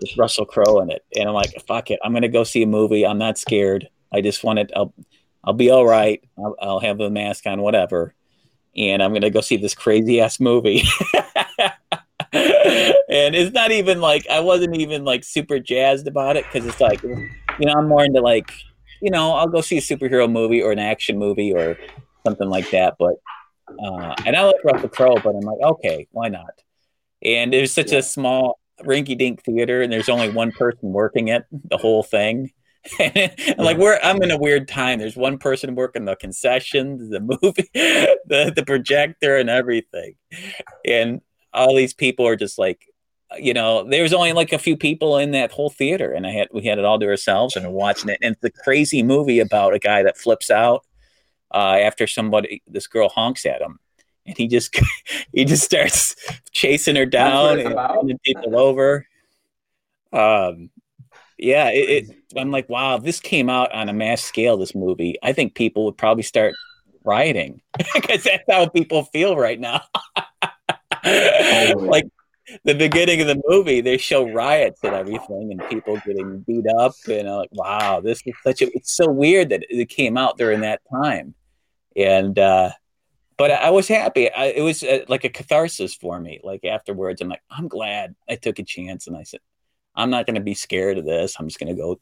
[0.00, 2.66] with Russell Crowe in it, and I'm like, fuck it, I'm gonna go see a
[2.66, 3.04] movie.
[3.04, 3.88] I'm not scared.
[4.12, 4.94] I just wanted, I'll,
[5.48, 6.22] I'll be all right.
[6.36, 8.14] I'll, I'll have the mask on, whatever
[8.78, 10.82] and I'm gonna go see this crazy ass movie.
[12.32, 16.80] and it's not even like I wasn't even like super jazzed about it because it's
[16.80, 17.28] like you
[17.60, 18.52] know I'm more into like
[19.02, 21.76] you know I'll go see a superhero movie or an action movie or
[22.24, 22.94] something like that.
[22.98, 23.14] But
[23.68, 26.62] uh, and I like Russell Crowe, but I'm like okay, why not?
[27.22, 27.98] And it was such yeah.
[27.98, 32.52] a small rinky dink theater, and there's only one person working it the whole thing.
[32.98, 34.98] And like we're I'm in a weird time.
[34.98, 40.14] There's one person working the concessions, the movie, the the projector, and everything,
[40.84, 41.20] and
[41.52, 42.86] all these people are just like,
[43.38, 46.30] you know, there was only like a few people in that whole theater, and I
[46.30, 48.18] had we had it all to ourselves and we're watching it.
[48.22, 50.84] And it's a crazy movie about a guy that flips out
[51.52, 53.78] uh, after somebody, this girl honks at him,
[54.26, 54.78] and he just
[55.32, 56.14] he just starts
[56.52, 59.06] chasing her down and, and people over.
[60.12, 60.70] Um,
[61.38, 65.16] yeah, it, it, I'm like, wow, this came out on a mass scale, this movie,
[65.22, 66.54] I think people would probably start
[67.04, 67.62] rioting
[67.94, 69.82] because that's how people feel right now.
[71.04, 72.06] like
[72.64, 76.94] the beginning of the movie, they show riots and everything, and people getting beat up,
[77.08, 78.74] and I'm like, wow, this is such a.
[78.74, 81.34] It's so weird that it came out during that time,
[81.96, 82.70] and uh,
[83.36, 84.30] but I was happy.
[84.30, 86.40] I, it was uh, like a catharsis for me.
[86.42, 89.40] Like afterwards, I'm like, I'm glad I took a chance, and I said,
[89.98, 91.36] I'm not going to be scared of this.
[91.38, 92.00] I'm just going to go,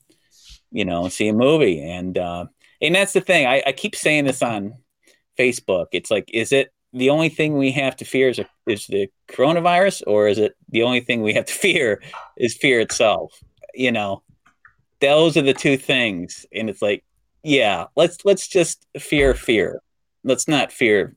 [0.71, 1.83] you know, see a movie.
[1.83, 2.45] And uh,
[2.81, 3.47] and that's the thing.
[3.47, 4.75] I, I keep saying this on
[5.39, 5.87] Facebook.
[5.93, 9.09] It's like, is it the only thing we have to fear is, a, is the
[9.29, 12.03] coronavirus, or is it the only thing we have to fear
[12.37, 13.43] is fear itself?
[13.75, 14.23] You know,
[15.01, 16.47] those are the two things.
[16.55, 17.03] And it's like,
[17.43, 19.81] yeah, let's let's just fear fear.
[20.23, 21.17] Let's not fear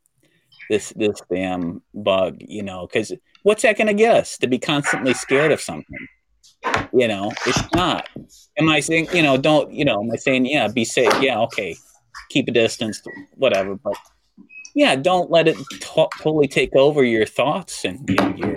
[0.69, 2.37] this this damn bug.
[2.39, 3.11] You know, because
[3.43, 6.07] what's that going to get us to be constantly scared of something?
[6.93, 8.09] You know, it's not.
[8.57, 11.13] Am I saying, you know, don't, you know, am I saying, yeah, be safe?
[11.21, 11.75] Yeah, okay,
[12.29, 13.01] keep a distance,
[13.35, 13.75] whatever.
[13.75, 13.95] But
[14.75, 18.53] yeah, don't let it t- totally take over your thoughts and you know, your,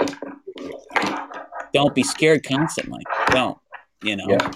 [1.72, 3.02] don't be scared constantly.
[3.28, 3.58] Don't,
[4.02, 4.26] you know.
[4.28, 4.50] Yeah.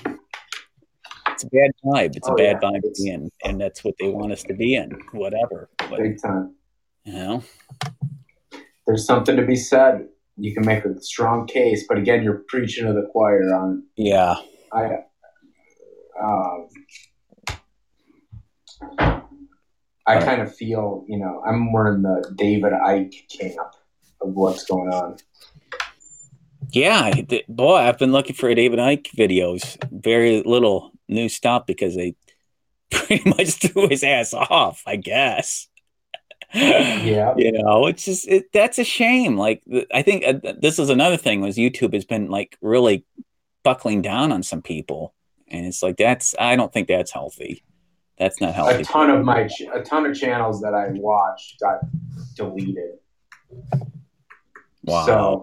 [1.28, 2.16] It's a bad vibe.
[2.16, 2.70] It's oh, a bad yeah.
[2.70, 4.90] vibe to be in, and that's what they want us to be in.
[5.12, 5.68] Whatever.
[5.78, 6.54] But, Big time.
[7.04, 7.44] You know,
[8.86, 12.86] there's something to be said you can make a strong case, but again, you're preaching
[12.86, 13.84] to the choir on.
[13.96, 14.36] Yeah.
[14.72, 14.98] I.
[16.22, 16.68] Um,
[20.08, 23.74] I kind of feel, you know, I'm more in the David Icke camp
[24.20, 25.16] of what's going on.
[26.70, 27.12] Yeah,
[27.48, 29.76] boy, I've been looking for David Icke videos.
[29.90, 32.14] Very little new stuff because they
[32.90, 35.68] pretty much threw his ass off, I guess
[36.56, 37.34] yeah.
[37.36, 41.16] You know it's just it, that's a shame like i think uh, this is another
[41.16, 43.04] thing was youtube has been like really
[43.62, 45.14] buckling down on some people
[45.48, 47.62] and it's like that's i don't think that's healthy.
[48.18, 51.60] That's not healthy a ton of my ch- a ton of channels that i watched
[51.60, 51.80] got
[52.34, 52.94] deleted.
[54.84, 55.06] Wow.
[55.06, 55.42] So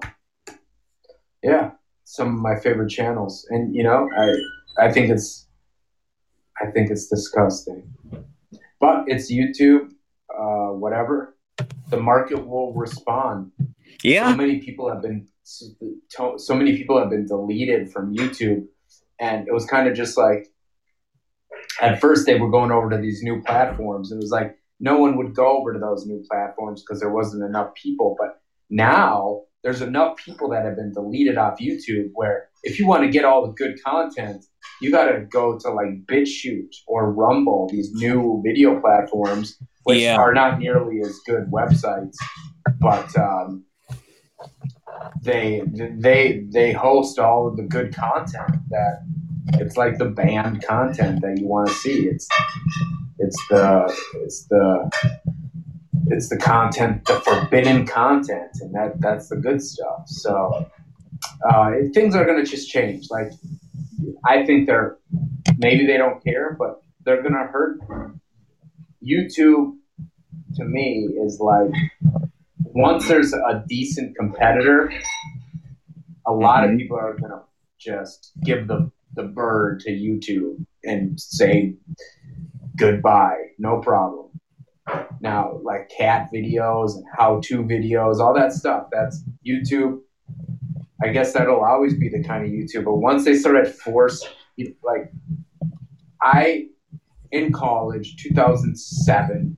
[1.43, 1.71] yeah,
[2.05, 5.47] some of my favorite channels, and you know, I I think it's
[6.59, 7.93] I think it's disgusting,
[8.79, 9.91] but it's YouTube,
[10.37, 11.35] uh, whatever.
[11.89, 13.51] The market will respond.
[14.03, 14.31] Yeah.
[14.31, 18.65] So many people have been so many people have been deleted from YouTube,
[19.19, 20.47] and it was kind of just like
[21.81, 24.11] at first they were going over to these new platforms.
[24.11, 27.43] It was like no one would go over to those new platforms because there wasn't
[27.43, 28.15] enough people.
[28.19, 33.03] But now there's enough people that have been deleted off YouTube where if you want
[33.03, 34.45] to get all the good content,
[34.81, 40.17] you got to go to like BitChute or Rumble, these new video platforms, which yeah.
[40.17, 42.15] are not nearly as good websites,
[42.79, 43.65] but um,
[45.21, 49.03] they they they host all of the good content that
[49.53, 52.07] it's like the banned content that you want to see.
[52.07, 52.27] It's
[53.19, 54.91] it's the it's the
[56.07, 60.03] it's the content, the forbidden content, and that that's the good stuff.
[60.07, 60.69] So
[61.49, 63.07] uh, things are going to just change.
[63.09, 63.31] Like
[64.25, 64.97] I think they're
[65.57, 67.79] maybe they don't care, but they're going to hurt.
[69.05, 69.75] YouTube
[70.55, 71.71] to me is like
[72.59, 74.91] once there's a decent competitor,
[76.25, 76.73] a lot mm-hmm.
[76.73, 77.41] of people are going to
[77.79, 81.75] just give the the bird to YouTube and say
[82.75, 84.29] goodbye, no problem.
[85.21, 89.99] Now, like cat videos and how to videos, all that stuff, that's YouTube.
[91.01, 92.85] I guess that'll always be the kind of YouTube.
[92.85, 94.27] But once they start at force,
[94.57, 95.11] like
[96.21, 96.67] I,
[97.33, 99.57] in college, 2007,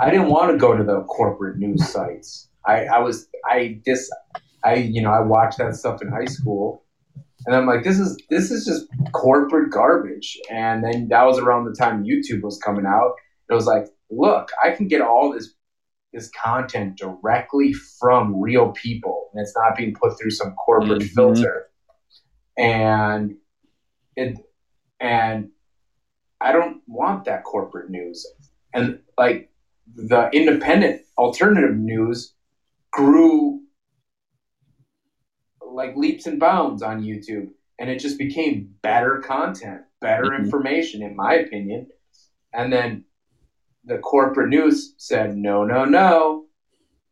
[0.00, 2.48] I didn't want to go to the corporate news sites.
[2.66, 4.14] I, I was, I just,
[4.64, 6.84] I, you know, I watched that stuff in high school
[7.46, 10.38] and I'm like, this is this is just corporate garbage.
[10.50, 13.12] And then that was around the time YouTube was coming out.
[13.50, 15.52] It was like, look, I can get all this
[16.12, 21.14] this content directly from real people, and it's not being put through some corporate mm-hmm.
[21.14, 21.66] filter.
[22.56, 23.34] And
[24.16, 24.38] it
[25.00, 25.50] and
[26.44, 28.26] I don't want that corporate news.
[28.74, 29.50] And like
[29.94, 32.34] the independent alternative news
[32.92, 33.60] grew
[35.66, 40.44] like leaps and bounds on YouTube, and it just became better content, better mm-hmm.
[40.44, 41.88] information, in my opinion.
[42.52, 43.04] And then
[43.84, 46.44] the corporate news said, no, no, no,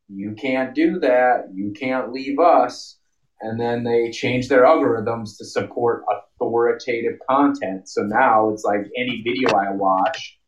[0.09, 1.49] you can't do that.
[1.53, 2.99] You can't leave us.
[3.43, 6.05] And then they changed their algorithms to support
[6.41, 7.89] authoritative content.
[7.89, 10.39] So now it's like any video I watch,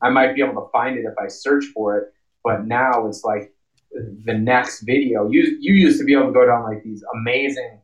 [0.00, 2.12] I might be able to find it if I search for it.
[2.44, 3.52] But now it's like
[4.24, 5.28] the next video.
[5.28, 7.80] You you used to be able to go down like these amazing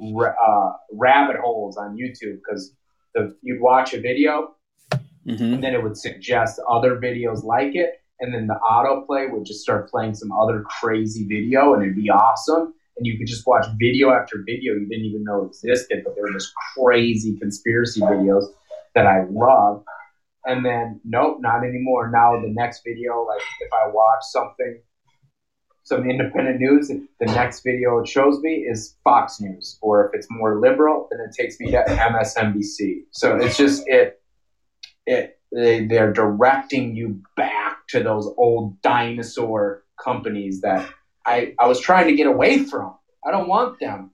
[0.00, 2.74] uh, rabbit holes on YouTube because
[3.42, 4.54] you'd watch a video
[4.92, 5.54] mm-hmm.
[5.54, 9.60] and then it would suggest other videos like it, and then the autoplay would just
[9.60, 12.74] start playing some other crazy video, and it'd be awesome.
[12.98, 16.20] And you could just watch video after video you didn't even know existed, but they
[16.20, 18.44] were just crazy conspiracy videos
[18.94, 19.84] that I love.
[20.44, 22.10] And then, nope, not anymore.
[22.10, 24.80] Now the next video, like if I watch something
[25.84, 29.78] some independent news, the next video it shows me is Fox News.
[29.80, 33.04] Or if it's more liberal, then it takes me to MSNBC.
[33.12, 34.20] So it's just it
[35.06, 40.86] it they, they're directing you back to those old dinosaur companies that
[41.28, 42.94] I, I was trying to get away from.
[43.26, 44.10] I don't want them.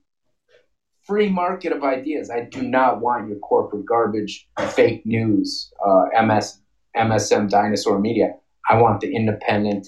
[1.06, 2.28] Free market of ideas.
[2.30, 6.58] I do not want your corporate garbage, fake news, uh, MS,
[6.96, 8.34] MSM dinosaur media.
[8.68, 9.86] I want the independent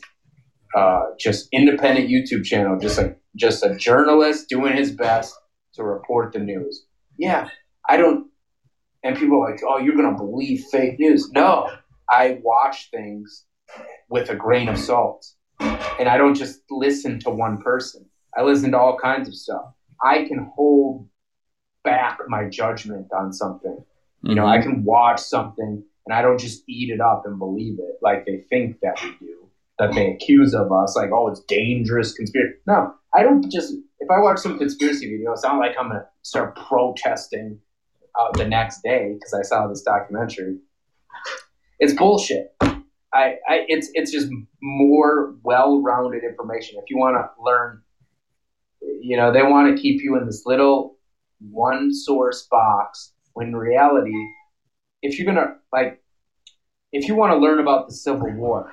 [0.76, 5.34] uh, just independent YouTube channel, just a just a journalist doing his best
[5.74, 6.84] to report the news.
[7.18, 7.48] Yeah,
[7.88, 8.28] I don't.
[9.02, 11.70] And people are like, "Oh, you're gonna believe fake news?" No,
[12.10, 13.46] I watch things
[14.10, 15.24] with a grain of salt,
[15.60, 18.06] and I don't just listen to one person.
[18.36, 19.64] I listen to all kinds of stuff.
[20.02, 21.08] I can hold
[21.84, 23.84] back my judgment on something.
[24.22, 24.70] You know, I mm-hmm.
[24.70, 28.44] can watch something and I don't just eat it up and believe it like they
[28.50, 29.36] think that we do
[29.78, 32.56] that they accuse of us, like, oh, it's dangerous conspiracy.
[32.66, 36.00] No, I don't just, if I watch some conspiracy video, it's not like I'm going
[36.00, 37.58] to start protesting
[38.18, 40.56] uh, the next day because I saw this documentary.
[41.78, 42.54] It's bullshit.
[43.16, 44.28] I, I, it's, it's just
[44.62, 46.78] more well-rounded information.
[46.78, 47.82] If you want to learn,
[49.00, 50.96] you know, they want to keep you in this little
[51.40, 54.14] one source box when reality,
[55.02, 56.02] if you're to, like,
[56.92, 58.72] if you want to learn about the Civil War,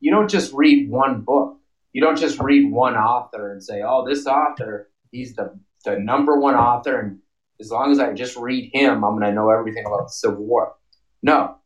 [0.00, 1.58] you don't just read one book.
[1.92, 6.38] You don't just read one author and say, "Oh, this author, he's the the number
[6.38, 7.18] one author, and
[7.60, 10.74] as long as I just read him, I'm to know everything about the Civil War."
[11.22, 11.57] No,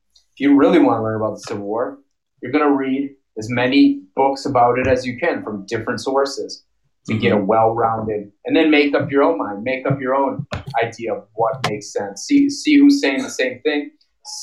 [0.43, 1.99] you really want to learn about the Civil War,
[2.41, 6.65] you're going to read as many books about it as you can from different sources.
[7.09, 10.47] to get a well-rounded, and then make up your own mind, make up your own
[10.85, 12.23] idea of what makes sense.
[12.29, 13.91] See, see who's saying the same thing.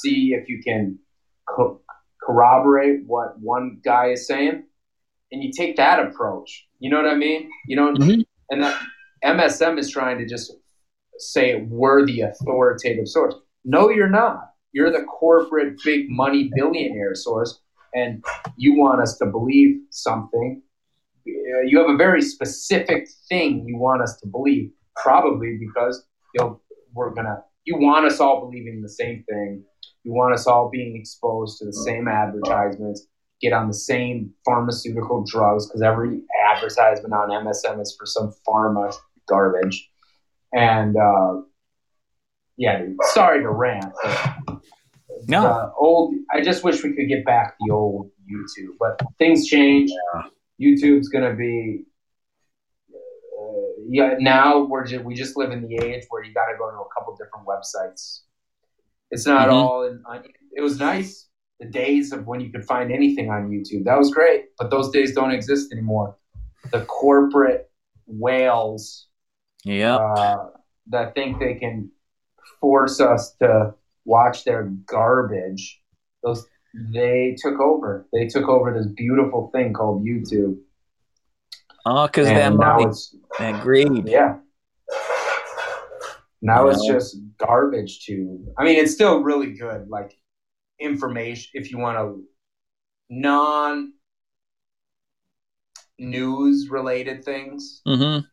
[0.02, 1.00] See if you can
[1.48, 1.80] co-
[2.22, 4.64] corroborate what one guy is saying,
[5.32, 6.68] and you take that approach.
[6.80, 7.50] You know what I mean?
[7.66, 8.26] You know, Mhm.
[8.50, 8.76] and that
[9.24, 10.52] MSM is trying to just
[11.18, 13.36] say we're the authoritative source.
[13.64, 14.49] No, you're not.
[14.72, 17.62] You're the corporate big money billionaire source,
[17.96, 18.24] and
[18.56, 20.62] you want us to believe something.
[21.28, 26.06] Uh, You have a very specific thing you want us to believe, probably because
[26.36, 26.62] you'll,
[26.94, 27.44] we're gonna.
[27.66, 29.64] You want us all believing the same thing.
[30.04, 33.06] You want us all being exposed to the same advertisements,
[33.42, 38.96] get on the same pharmaceutical drugs, because every advertisement on MSM is for some pharma
[39.28, 39.90] garbage.
[40.54, 41.42] And uh,
[42.58, 43.94] yeah, sorry to rant.
[44.04, 44.39] But
[45.28, 45.42] No.
[45.44, 46.14] the old.
[46.32, 49.92] I just wish we could get back the old YouTube, but things change.
[50.14, 50.24] Yeah.
[50.62, 51.84] YouTube's gonna be.
[52.92, 53.44] Uh,
[53.88, 56.70] yeah, now we're just, we just live in the age where you got to go
[56.70, 58.22] to a couple different websites.
[59.12, 59.54] It's not Mhm.
[59.54, 59.84] all.
[59.86, 60.04] In,
[60.56, 61.28] it was nice
[61.60, 63.84] the days of when you could find anything on YouTube.
[63.86, 66.16] That was great, but those days don't exist anymore.
[66.72, 67.70] The corporate
[68.06, 69.08] whales
[69.64, 69.96] Yeah.
[69.98, 70.50] uh,
[70.88, 71.92] that think they can
[72.60, 73.74] force us to
[74.10, 75.80] watch their garbage.
[76.24, 76.46] Those
[76.92, 78.08] they took over.
[78.12, 80.58] They took over this beautiful thing called YouTube,
[81.86, 84.08] Oh, because that now money, it's that greed.
[84.08, 84.38] yeah.
[86.42, 88.46] Now it's just garbage tube.
[88.58, 90.14] I mean, it's still really good, like
[90.80, 92.24] information if you want to
[93.10, 93.94] non
[95.98, 97.82] news related things.
[97.88, 98.26] Mm-hmm.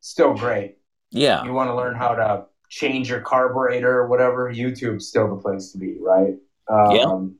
[0.00, 0.76] Still great.
[1.10, 1.42] Yeah.
[1.44, 5.72] you want to learn how to change your carburetor or whatever, YouTube's still the place
[5.72, 6.36] to be, right?
[6.68, 7.36] Um,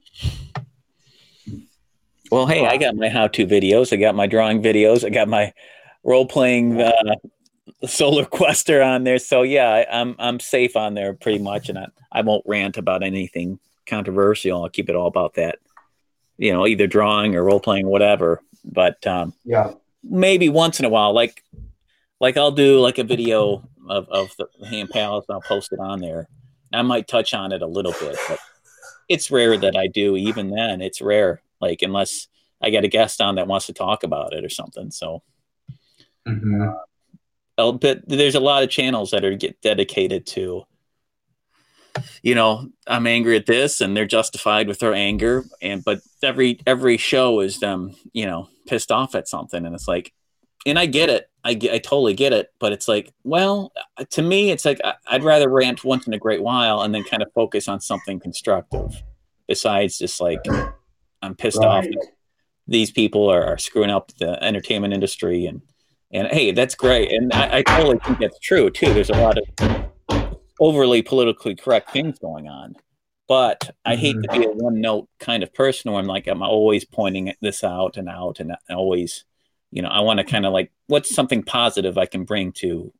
[2.31, 3.93] Well, hey, I got my how-to videos.
[3.93, 5.05] I got my drawing videos.
[5.05, 5.52] I got my
[6.05, 7.15] role-playing uh,
[7.86, 9.19] solar quester on there.
[9.19, 12.77] So yeah, I, I'm I'm safe on there pretty much, and I, I won't rant
[12.77, 14.62] about anything controversial.
[14.62, 15.59] I'll keep it all about that.
[16.39, 18.43] You know, either drawing or role-playing, whatever.
[18.65, 19.73] But um, Yeah,
[20.05, 21.43] maybe once in a while, like
[22.20, 25.24] like I'll do like a video of of the Ham Palace.
[25.28, 26.28] And I'll post it on there.
[26.72, 28.38] I might touch on it a little bit, but
[29.09, 30.16] it's rare that I do.
[30.16, 31.42] Even then, it's rare.
[31.60, 32.28] Like unless
[32.62, 34.90] I get a guest on that wants to talk about it or something.
[34.90, 35.22] So,
[36.28, 36.78] Mhm.
[37.59, 40.64] uh, but there's a lot of channels that are get dedicated to.
[42.22, 45.44] You know, I'm angry at this, and they're justified with their anger.
[45.60, 49.88] And but every every show is them, you know, pissed off at something, and it's
[49.88, 50.12] like,
[50.66, 51.30] and I get it.
[51.42, 52.48] I get, I totally get it.
[52.58, 56.12] But it's like, well, uh, to me, it's like I- I'd rather rant once in
[56.12, 59.02] a great while and then kind of focus on something constructive,
[59.48, 60.40] besides just like
[61.22, 61.84] I'm pissed off.
[61.84, 61.92] Right.
[61.92, 62.08] that
[62.68, 65.62] These people are, are screwing up the entertainment industry, and
[66.12, 68.92] and hey, that's great, and I, I totally think that's true too.
[68.92, 69.80] There's a lot of
[70.60, 72.76] overly politically correct things going on.
[73.26, 74.40] But I hate to mm-hmm.
[74.40, 77.96] be a one note kind of person where I'm like, I'm always pointing this out
[77.96, 79.24] and out and always,
[79.70, 82.92] you know, I want to kind of like, what's something positive I can bring to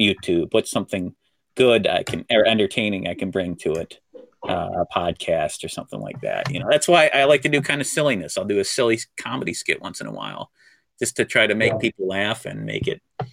[0.00, 0.52] YouTube?
[0.52, 1.14] What's something
[1.54, 4.00] good I can, or entertaining I can bring to it?
[4.46, 6.52] Uh, a podcast or something like that.
[6.52, 8.38] You know, that's why I like to do kind of silliness.
[8.38, 10.52] I'll do a silly comedy skit once in a while
[11.00, 11.78] just to try to make Yeah.
[11.78, 13.26] people laugh and make it a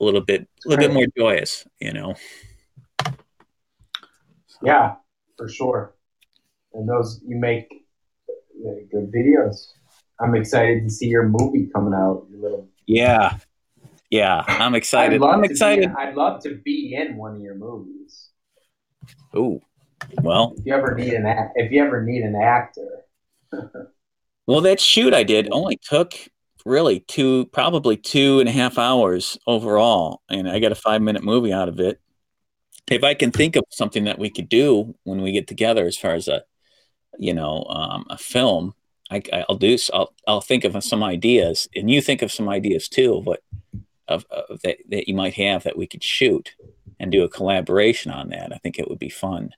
[0.00, 2.14] little bit, a little bit more joyous, you know?
[4.62, 4.94] Yeah,
[5.36, 5.94] for sure.
[6.72, 7.68] And those you make
[8.66, 9.74] uh, good videos.
[10.20, 12.26] I'm excited to see your movie coming out.
[12.30, 12.68] Your little.
[12.86, 13.38] Yeah.
[14.10, 14.42] Yeah.
[14.46, 15.16] I'm excited.
[15.16, 15.90] I'd love I'm to be- excited.
[15.96, 18.28] I'd love to be in one of your movies.
[19.36, 19.60] Ooh.
[20.22, 23.04] Well, If you ever need an act, if you ever need an actor,
[24.46, 26.14] well, that shoot I did only took
[26.64, 30.22] really two, probably two and a half hours overall.
[30.30, 32.00] And I got a five minute movie out of it.
[32.90, 35.96] If I can think of something that we could do when we get together, as
[35.96, 36.42] far as a,
[37.18, 38.74] you know, um, a film,
[39.10, 39.76] I, I'll do.
[39.92, 43.42] I'll, I'll think of some ideas, and you think of some ideas too of what
[44.06, 46.54] of, of that that you might have that we could shoot
[47.00, 48.52] and do a collaboration on that.
[48.52, 49.50] I think it would be fun.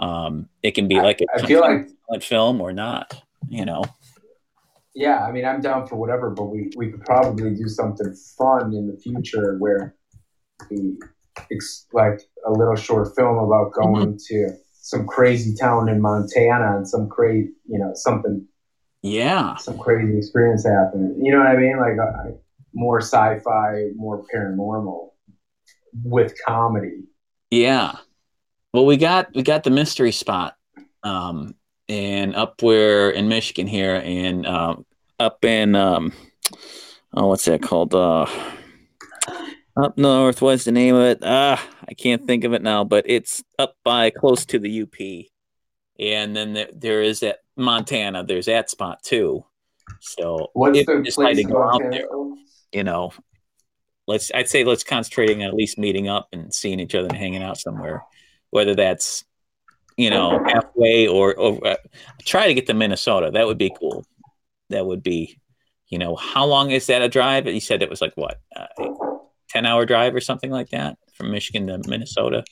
[0.00, 3.22] Um, it can be I- like a I feel like film or not.
[3.48, 3.84] You know.
[4.94, 8.74] Yeah, I mean, I'm down for whatever, but we, we could probably do something fun
[8.74, 9.94] in the future where
[10.70, 10.96] we,
[11.52, 16.88] ex- like a little short film about going to some crazy town in Montana and
[16.88, 18.44] some crazy, you know, something,
[19.02, 19.56] Yeah.
[19.56, 21.24] some crazy experience happening.
[21.24, 21.78] You know what I mean?
[21.78, 22.32] Like uh,
[22.74, 25.10] more sci-fi, more paranormal
[26.04, 27.04] with comedy.
[27.50, 27.96] Yeah.
[28.72, 30.54] Well, we got we got the mystery spot,
[31.02, 31.54] um,
[31.88, 34.84] and up where in Michigan here, and um,
[35.18, 36.12] up in um,
[37.14, 37.94] oh, what's that called?
[37.94, 38.26] Uh,
[39.76, 40.42] up north.
[40.42, 41.18] What's the name of it?
[41.22, 45.26] Ah, I can't think of it now, but it's up by close to the UP.
[45.98, 48.24] And then there, there is that Montana.
[48.24, 49.44] There's that spot too.
[50.00, 52.06] So What's if we decide to go out there,
[52.72, 53.12] you know,
[54.06, 57.16] let's I'd say let's concentrating on at least meeting up and seeing each other and
[57.16, 58.04] hanging out somewhere,
[58.50, 59.24] whether that's
[59.96, 61.76] you know halfway or, or uh,
[62.24, 63.30] try to get to Minnesota.
[63.32, 64.04] That would be cool.
[64.70, 65.40] That would be,
[65.88, 67.46] you know, how long is that a drive?
[67.46, 68.66] You said it was like what, uh,
[69.48, 72.44] ten hour drive or something like that from Michigan to Minnesota.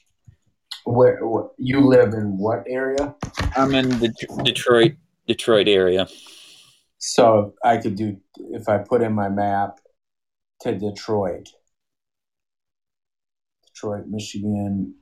[0.86, 3.16] Where, where you live in what area?
[3.56, 4.14] I'm in the
[4.44, 4.92] Detroit
[5.26, 6.06] Detroit area.
[6.98, 8.18] So I could do
[8.52, 9.80] if I put in my map
[10.60, 11.48] to Detroit,
[13.66, 14.94] Detroit, Michigan.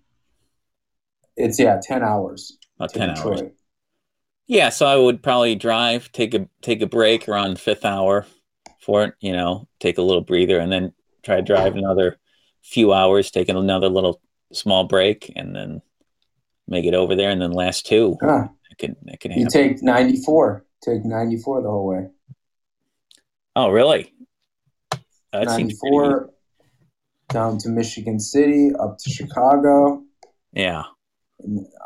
[1.36, 3.40] It's yeah, ten hours About to ten Detroit.
[3.42, 3.52] hours.
[4.46, 8.26] Yeah, so I would probably drive, take a take a break around fifth hour
[8.80, 12.18] for it, you know, take a little breather, and then try to drive another
[12.62, 15.82] few hours, taking another little small break, and then
[16.68, 18.16] make it over there, and then last two.
[18.20, 18.48] Huh.
[18.70, 20.64] It can it can You take ninety four.
[20.82, 22.08] Take ninety four the whole way.
[23.56, 24.12] oh, really?
[25.32, 26.30] That Ninety four
[27.30, 30.02] down to Michigan City, up to Chicago.
[30.52, 30.84] Yeah.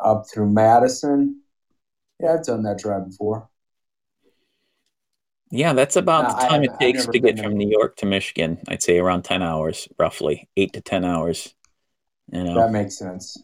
[0.05, 1.41] up through Madison.
[2.21, 3.49] Yeah, I've done that drive before.
[5.51, 7.45] Yeah, that's about No, the time it takes to get there.
[7.45, 8.59] from New York to Michigan.
[8.69, 11.55] I'd say around 10 hours, roughly, 8 to 10 hours.
[12.31, 12.55] You know.
[12.55, 13.37] That makes sense.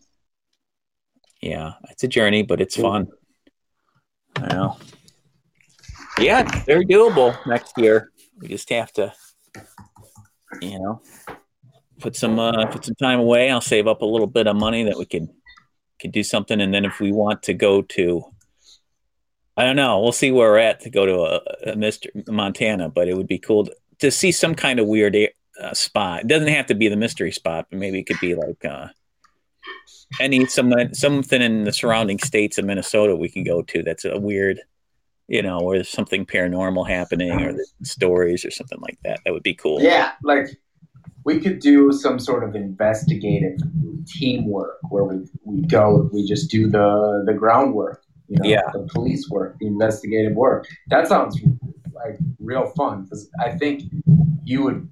[1.41, 3.09] Yeah, it's a journey, but it's fun.
[4.37, 4.77] I know.
[6.19, 8.11] Yeah, they're doable next year.
[8.39, 9.13] We just have to,
[10.61, 11.03] you know,
[12.01, 13.51] put some uh, put some time away.
[13.51, 15.29] I'll save up a little bit of money that we could
[16.01, 18.25] could do something, and then if we want to go to,
[19.57, 22.89] I don't know, we'll see where we're at to go to a, a Mister Montana,
[22.89, 25.17] but it would be cool to, to see some kind of weird
[25.61, 26.23] uh, spot.
[26.23, 28.65] It doesn't have to be the mystery spot, but maybe it could be like.
[28.65, 28.89] Uh,
[30.21, 34.19] any some something in the surrounding states of Minnesota we can go to that's a
[34.19, 34.61] weird,
[35.29, 39.21] you know, where there's something paranormal happening or stories or something like that.
[39.25, 39.81] That would be cool.
[39.81, 40.49] Yeah, like
[41.25, 43.59] we could do some sort of investigative
[44.07, 48.71] teamwork where we, we go, we just do the the groundwork, you know, Yeah.
[48.73, 50.69] the police work, the investigative work.
[50.89, 51.41] That sounds
[51.93, 53.85] like real fun because I think
[54.45, 54.89] you would.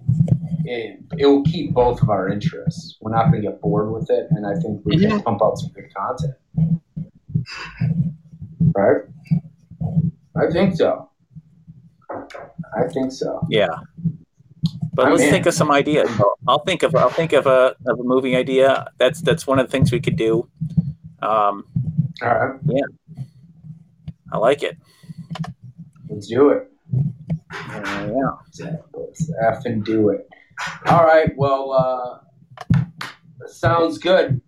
[0.64, 2.96] It, it will keep both of our interests.
[3.00, 5.58] We're not going to get bored with it, and I think we can pump out
[5.58, 6.34] some good content.
[8.74, 9.02] Right?
[10.36, 11.10] I think so.
[12.10, 13.46] I think so.
[13.50, 13.68] Yeah.
[14.94, 15.30] But I'm let's in.
[15.30, 16.10] think of some ideas.
[16.46, 18.86] I'll- think of I'll think of a of a movie idea.
[18.98, 20.48] That's that's one of the things we could do.
[21.22, 21.64] Um,
[22.22, 22.60] All right,
[24.32, 24.76] I like it.
[26.08, 26.70] let's do it.
[27.50, 28.68] Uh, yeah.
[28.94, 30.28] Let's F and do it.
[30.86, 31.30] All right.
[31.36, 32.78] Well, uh,
[33.46, 34.40] sounds good.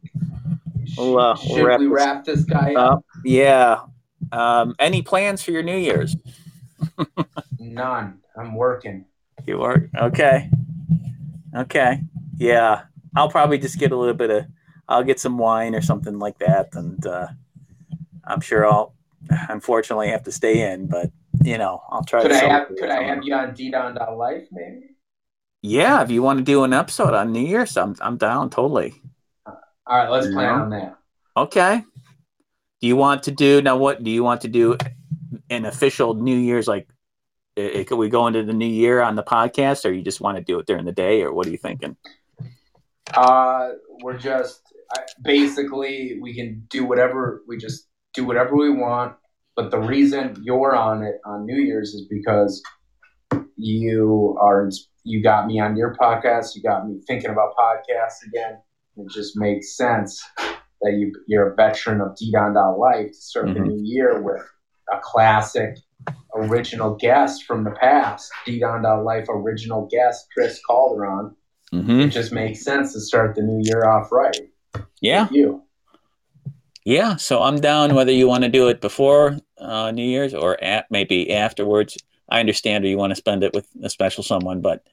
[0.96, 2.98] We'll, uh, we'll Should wrap we wrap this guy up?
[2.98, 3.80] Uh, yeah.
[4.32, 6.16] Um, any plans for your New Year's?
[7.58, 8.20] None.
[8.36, 9.06] I'm working.
[9.46, 10.50] You are okay.
[11.56, 12.00] Okay.
[12.36, 12.82] Yeah.
[13.16, 14.46] I'll probably just get a little bit of
[14.88, 17.28] I'll get some wine or something like that and uh
[18.26, 18.94] I'm sure I'll
[19.48, 21.10] unfortunately have to stay in, but
[21.42, 24.48] you know, I'll try Could to I have Could I have you on D Life
[24.50, 24.93] maybe?
[25.66, 29.00] Yeah, if you want to do an episode on New Year's, I'm I'm down totally.
[29.46, 29.56] All
[29.88, 30.10] right.
[30.10, 30.62] Let's plan Yeah.
[30.62, 30.96] on that.
[31.38, 31.82] Okay.
[32.82, 34.76] Do you want to do now what do you want to do
[35.48, 36.86] an official New Year's like
[37.56, 40.20] i- i- could we go into the new year on the podcast or you just
[40.20, 41.96] want to do it during the day or what are you thinking?
[43.16, 43.70] Uh,
[44.02, 44.60] we're just
[44.94, 49.16] I, basically we can do whatever we just do whatever we want.
[49.56, 52.62] But the reason you're on it on New Year's is because
[53.56, 54.68] you are
[55.04, 56.54] you got me on your podcast.
[56.56, 58.58] You got me thinking about podcasts again.
[58.96, 60.22] It just makes sense
[60.82, 63.66] that you you're a veteran of D-Don Life to start the Mhm.
[63.68, 64.42] new year with
[64.92, 65.78] a classic
[66.34, 68.30] original guest from the past.
[68.46, 71.34] D-Don Life original guest Chris Calderon
[71.72, 72.00] Mm-hmm.
[72.02, 74.36] it just makes sense to start the new year off right.
[75.00, 75.24] Yeah.
[75.24, 75.62] with You.
[76.84, 80.62] Yeah, so I'm down whether you want to do it before uh, New Year's or
[80.62, 81.96] at maybe afterwards.
[82.28, 84.84] I understand or you want to spend it with a special someone, but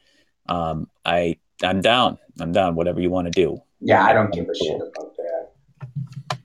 [0.48, 2.18] um, I I'm down.
[2.40, 2.76] I'm down.
[2.76, 3.62] Whatever you want to do.
[3.80, 6.38] Yeah, I don't give a shit about that.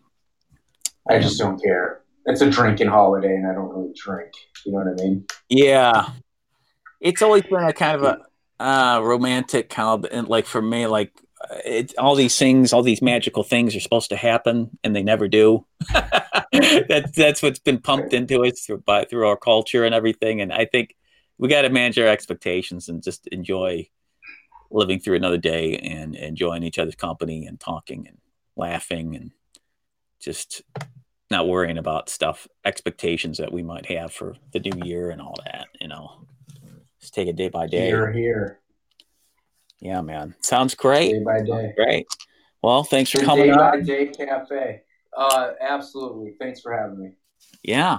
[1.08, 2.00] I just don't care.
[2.26, 4.32] It's a drinking holiday, and I don't really drink.
[4.64, 5.26] You know what I mean?
[5.48, 6.10] Yeah,
[7.00, 10.86] it's always been a kind of a uh, romantic kind of and like for me,
[10.86, 14.96] like uh, it's all these things, all these magical things are supposed to happen, and
[14.96, 15.64] they never do.
[16.88, 20.40] that's that's what's been pumped into us through by through our culture and everything.
[20.40, 20.94] And I think
[21.38, 23.88] we got to manage our expectations and just enjoy
[24.70, 28.18] living through another day and enjoying each other's company and talking and
[28.56, 29.30] laughing and
[30.20, 30.62] just
[31.30, 35.34] not worrying about stuff expectations that we might have for the new year and all
[35.44, 36.26] that you know.
[37.00, 37.86] Just take it day by day.
[37.86, 38.60] Here, here,
[39.80, 40.34] yeah man.
[40.40, 41.12] Sounds great.
[41.12, 41.72] Day by day.
[41.76, 42.06] great.
[42.62, 43.58] Well thanks for Day coming on.
[43.58, 44.82] by day cafe.
[45.16, 46.34] Uh, absolutely.
[46.38, 47.10] Thanks for having me.
[47.62, 47.98] yeah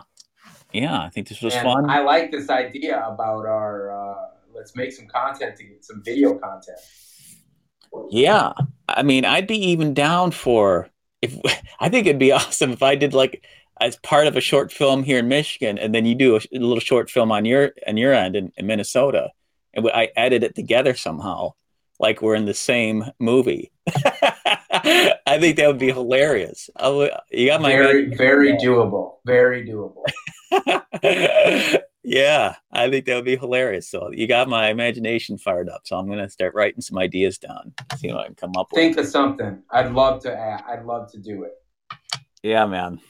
[0.74, 3.92] yeah i think this was And fun I like this idea about our.
[3.92, 4.16] Uh,
[4.54, 6.80] let's make some content to get some video content.
[8.10, 8.54] Yeah,
[8.90, 10.90] I mean, I'd be even down for
[11.22, 11.36] if
[11.80, 13.44] I think it'd be awesome if I did like
[13.80, 16.60] as part of a short film here in Michigan, and then you do a, a
[16.60, 19.30] little short film on your on your end in, in Minnesota,
[19.74, 21.54] and I edit it together somehow,
[22.00, 23.72] like we're in the same movie.
[24.72, 26.70] I think that would be hilarious.
[26.82, 29.16] Would- you got my Very, very doable.
[29.26, 30.04] Very doable.
[32.04, 33.90] yeah, I think that would be hilarious.
[33.90, 35.82] So you got my imagination fired up.
[35.86, 38.80] So I'm gonna start writing some ideas down, see what I can come up with.
[38.80, 39.62] Think of something.
[39.72, 40.38] I'd love to.
[40.38, 41.54] Add, I'd love to do it.
[42.44, 43.02] Yeah, man.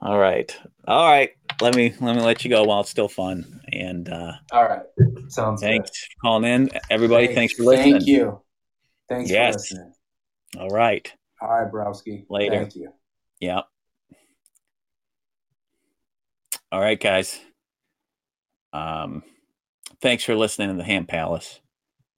[0.00, 0.56] All right.
[0.86, 1.30] All right.
[1.60, 3.60] Let me let me let you go while it's still fun.
[3.72, 4.82] And uh All right.
[5.28, 5.96] Sounds thanks good.
[5.96, 6.70] for calling in.
[6.90, 7.92] Everybody, thanks for listening.
[7.94, 8.40] Thank you.
[9.08, 9.72] Thanks Yes.
[10.58, 11.12] All right.
[11.40, 12.24] All right, Browski.
[12.28, 12.60] Later.
[12.60, 12.92] Thank you.
[13.40, 13.62] Yeah.
[16.70, 17.40] All right, guys.
[18.72, 19.22] Um
[20.00, 21.60] thanks for listening to the Ham Palace.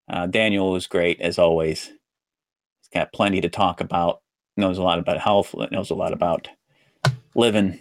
[0.08, 1.86] Uh Daniel was great as always.
[1.86, 4.20] He's got plenty to talk about.
[4.56, 6.48] Knows a lot about health, knows a lot about
[7.34, 7.80] living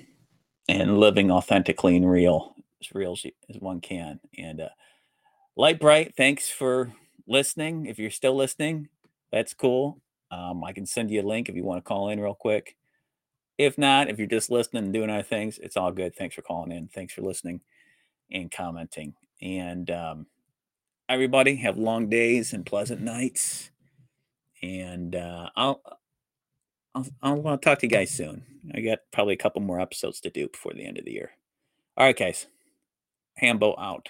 [0.68, 4.20] and living authentically and real as real as, as one can.
[4.38, 4.70] And uh,
[5.56, 6.94] Light Bright, thanks for
[7.28, 7.86] listening.
[7.86, 8.90] If you're still listening,
[9.32, 10.02] that's cool.
[10.34, 12.76] Um, I can send you a link if you want to call in real quick.
[13.58, 16.16] If not, if you're just listening and doing other things, it's all good.
[16.16, 16.88] Thanks for calling in.
[16.88, 17.62] Thanks for listening
[18.32, 19.14] and commenting.
[19.42, 20.26] And um,
[21.08, 23.70] everybody have long days and pleasant nights.
[24.64, 25.82] And uh, I'll
[26.96, 28.44] I'll, I'll talk to you guys soon.
[28.74, 31.32] I got probably a couple more episodes to do before the end of the year.
[31.98, 32.48] All right, guys.
[33.36, 34.10] Hambo out.